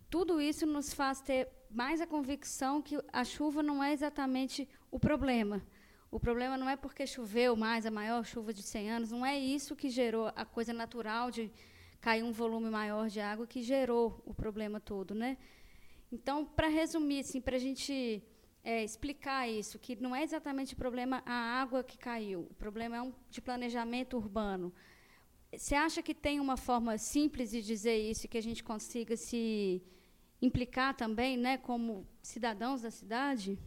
Tudo 0.09 0.41
isso 0.41 0.67
nos 0.67 0.93
faz 0.93 1.21
ter 1.21 1.49
mais 1.71 2.01
a 2.01 2.07
convicção 2.07 2.83
que 2.83 2.99
a 3.13 3.25
chuva 3.25 3.63
não 3.63 3.83
é 3.83 3.93
exatamente 3.93 4.69
o 4.91 4.99
problema. 4.99 5.63
O 6.11 6.19
problema 6.19 6.57
não 6.57 6.69
é 6.69 6.77
porque 6.77 7.07
choveu 7.07 7.55
mais, 7.55 7.87
a 7.87 7.91
maior 7.91 8.25
chuva 8.25 8.53
de 8.53 8.63
100 8.63 8.91
anos, 8.91 9.13
não 9.13 9.25
é 9.25 9.39
isso 9.39 9.77
que 9.77 9.89
gerou 9.89 10.33
a 10.35 10.45
coisa 10.45 10.73
natural 10.73 11.31
de 11.31 11.53
cair 12.01 12.25
um 12.25 12.33
volume 12.33 12.71
maior 12.71 13.09
de 13.09 13.21
água 13.21 13.47
que 13.47 13.63
gerou 13.63 14.21
o 14.27 14.35
problema 14.35 14.81
todo, 14.81 15.15
né? 15.15 15.37
Então, 16.11 16.45
para 16.45 16.67
resumir, 16.67 17.21
assim, 17.21 17.41
para 17.41 17.57
a 17.57 17.61
gente 17.61 18.21
é, 18.63 18.85
explicar 18.85 19.49
isso, 19.49 19.79
que 19.79 19.97
não 20.01 20.15
é 20.15 20.23
exatamente 20.23 20.75
o 20.75 20.77
problema 20.77 21.23
a 21.25 21.61
água 21.61 21.83
que 21.83 21.97
caiu, 21.97 22.47
o 22.51 22.55
problema 22.55 22.97
é 22.97 23.03
um 23.03 23.13
de 23.31 23.41
planejamento 23.41 24.17
urbano. 24.17 24.73
Você 25.57 25.75
acha 25.75 26.03
que 26.03 26.15
tem 26.15 26.39
uma 26.39 26.57
forma 26.57 26.97
simples 26.97 27.51
de 27.51 27.61
dizer 27.61 27.97
isso, 27.97 28.29
que 28.29 28.39
a 28.39 28.43
gente 28.43 28.63
consiga 28.63 29.17
se 29.17 29.83
implicar 30.41 30.95
também, 30.95 31.37
né, 31.37 31.59
como 31.59 32.07
cidadãos 32.23 32.83
da 32.83 32.91
cidade? 32.91 33.59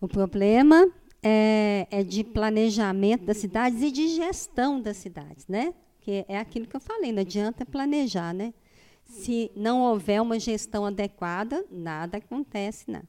O 0.00 0.06
problema 0.06 0.92
é, 1.22 1.86
é, 1.90 2.02
de 2.02 2.22
planejamento 2.24 3.24
das 3.24 3.38
cidades 3.38 3.82
e 3.82 3.90
de 3.90 4.08
gestão 4.08 4.80
das 4.80 4.96
cidades, 4.96 5.46
né? 5.46 5.74
Que 6.00 6.24
é 6.28 6.38
aquilo 6.38 6.66
que 6.66 6.76
eu 6.76 6.80
falei, 6.80 7.12
não 7.12 7.20
adianta 7.20 7.66
planejar, 7.66 8.32
né? 8.32 8.54
Se 9.10 9.50
não 9.56 9.82
houver 9.82 10.22
uma 10.22 10.38
gestão 10.38 10.86
adequada, 10.86 11.64
nada 11.70 12.18
acontece, 12.18 12.88
nada. 12.88 13.08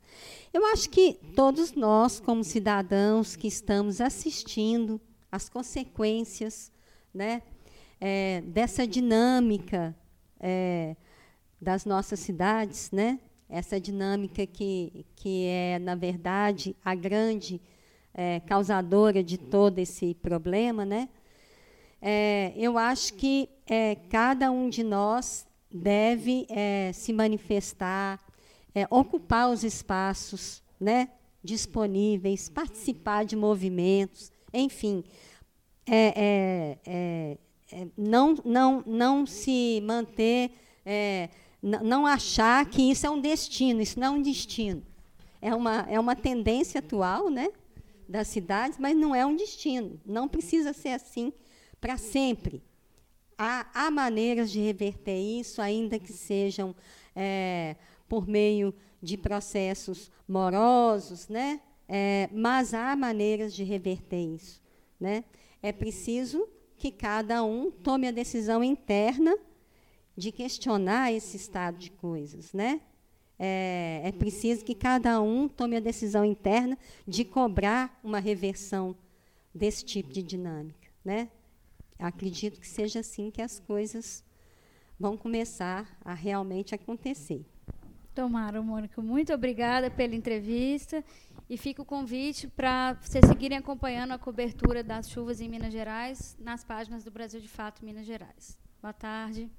Eu 0.52 0.66
acho 0.66 0.90
que 0.90 1.14
todos 1.36 1.74
nós, 1.74 2.20
como 2.20 2.44
cidadãos 2.44 3.36
que 3.36 3.48
estamos 3.48 4.02
assistindo 4.02 5.00
as 5.32 5.48
consequências, 5.48 6.72
né, 7.14 7.44
é, 8.00 8.42
dessa 8.42 8.88
dinâmica 8.88 9.96
é, 10.40 10.96
das 11.62 11.86
nossas 11.86 12.20
cidades, 12.20 12.90
né? 12.92 13.20
Essa 13.48 13.80
dinâmica 13.80 14.48
que, 14.48 15.06
que 15.16 15.46
é, 15.46 15.78
na 15.78 15.94
verdade, 15.94 16.76
a 16.84 16.96
grande 16.96 17.62
é, 18.12 18.40
causadora 18.40 19.24
de 19.24 19.38
todo 19.38 19.78
esse 19.78 20.16
problema, 20.16 20.84
né? 20.84 21.08
É, 22.02 22.54
eu 22.56 22.80
acho 22.80 23.14
que 23.14 23.48
é, 23.68 23.96
cada 24.10 24.50
um 24.50 24.68
de 24.68 24.82
nós 24.84 25.46
deve 25.74 26.46
é, 26.50 26.92
se 26.94 27.14
manifestar, 27.14 28.20
é, 28.74 28.88
ocupar 28.90 29.50
os 29.50 29.64
espaços, 29.64 30.62
né? 30.80 31.10
Disponíveis, 31.44 32.50
participar 32.50 33.26
de 33.26 33.36
movimentos, 33.36 34.32
enfim, 34.54 35.04
é, 35.88 36.78
não, 37.98 38.36
não, 38.46 38.84
não 38.86 39.26
se 39.26 39.82
manter 39.84 40.52
não 41.62 42.06
achar 42.06 42.66
que 42.66 42.92
isso 42.92 43.06
é 43.06 43.10
um 43.10 43.20
destino, 43.20 43.82
isso 43.82 44.00
não 44.00 44.08
é 44.08 44.10
um 44.12 44.22
destino. 44.22 44.84
É 45.42 45.54
uma, 45.54 45.88
é 45.90 46.00
uma 46.00 46.16
tendência 46.16 46.80
atual 46.80 47.30
né, 47.30 47.50
das 48.08 48.28
cidades, 48.28 48.78
mas 48.78 48.96
não 48.96 49.16
é 49.16 49.26
um 49.26 49.36
destino. 49.36 50.00
Não 50.06 50.28
precisa 50.28 50.74
ser 50.74 50.90
assim 50.90 51.34
para 51.80 51.98
sempre. 51.98 52.64
Há, 53.44 53.66
há, 53.74 53.90
maneiras 53.90 54.52
de 54.52 54.60
reverter 54.60 55.18
isso, 55.18 55.64
ainda 55.64 55.98
que 55.98 56.14
sejam 56.14 56.76
é, 57.16 57.76
por 58.08 58.28
meio 58.28 58.72
de 59.02 59.18
processos 59.18 60.12
morosos, 60.28 61.28
né? 61.28 61.60
É, 61.90 62.30
mas 62.32 62.72
há 62.72 62.96
maneiras 62.96 63.52
de 63.56 63.64
reverter 63.64 64.20
isso. 64.20 64.62
Né? 65.00 65.24
É 65.60 65.72
preciso 65.72 66.48
que 66.78 66.92
cada 66.92 67.44
um 67.44 67.72
tome 67.72 68.08
a 68.08 68.12
decisão 68.12 68.64
interna 68.64 69.36
de 70.16 70.32
questionar 70.32 71.12
esse 71.12 71.36
estado 71.36 71.80
de 71.80 71.90
coisas, 71.90 72.54
né? 72.54 72.80
É, 73.40 74.02
é, 74.04 74.12
preciso 74.12 74.64
que 74.64 74.76
cada 74.76 75.20
um 75.20 75.48
tome 75.48 75.78
a 75.78 75.80
decisão 75.80 76.24
interna 76.24 76.78
de 77.08 77.26
cobrar 77.26 78.00
uma 78.04 78.20
reversão 78.20 78.96
desse 79.52 79.84
tipo 79.84 80.14
de 80.14 80.22
dinâmica, 80.22 80.92
né? 81.04 81.28
Acredito 82.02 82.60
que 82.60 82.68
seja 82.68 83.02
assim 83.02 83.30
que 83.30 83.42
as 83.42 83.60
coisas 83.60 84.24
vão 85.00 85.16
começar 85.18 85.88
a 86.04 86.14
realmente 86.14 86.74
acontecer. 86.74 87.46
Tomara, 88.16 88.62
Mônica. 88.62 89.02
Muito 89.02 89.34
obrigada 89.34 89.92
pela 89.92 90.16
entrevista 90.16 91.04
e 91.50 91.58
fica 91.58 91.82
o 91.82 91.86
convite 91.86 92.48
para 92.48 92.94
vocês 92.94 93.26
seguirem 93.28 93.58
acompanhando 93.58 94.14
a 94.14 94.18
cobertura 94.18 94.82
das 94.82 95.10
chuvas 95.10 95.42
em 95.42 95.50
Minas 95.50 95.74
Gerais 95.74 96.38
nas 96.40 96.64
páginas 96.64 97.04
do 97.04 97.12
Brasil 97.12 97.42
de 97.42 97.48
Fato 97.48 97.86
Minas 97.86 98.06
Gerais. 98.06 98.58
Boa 98.82 98.94
tarde. 98.94 99.52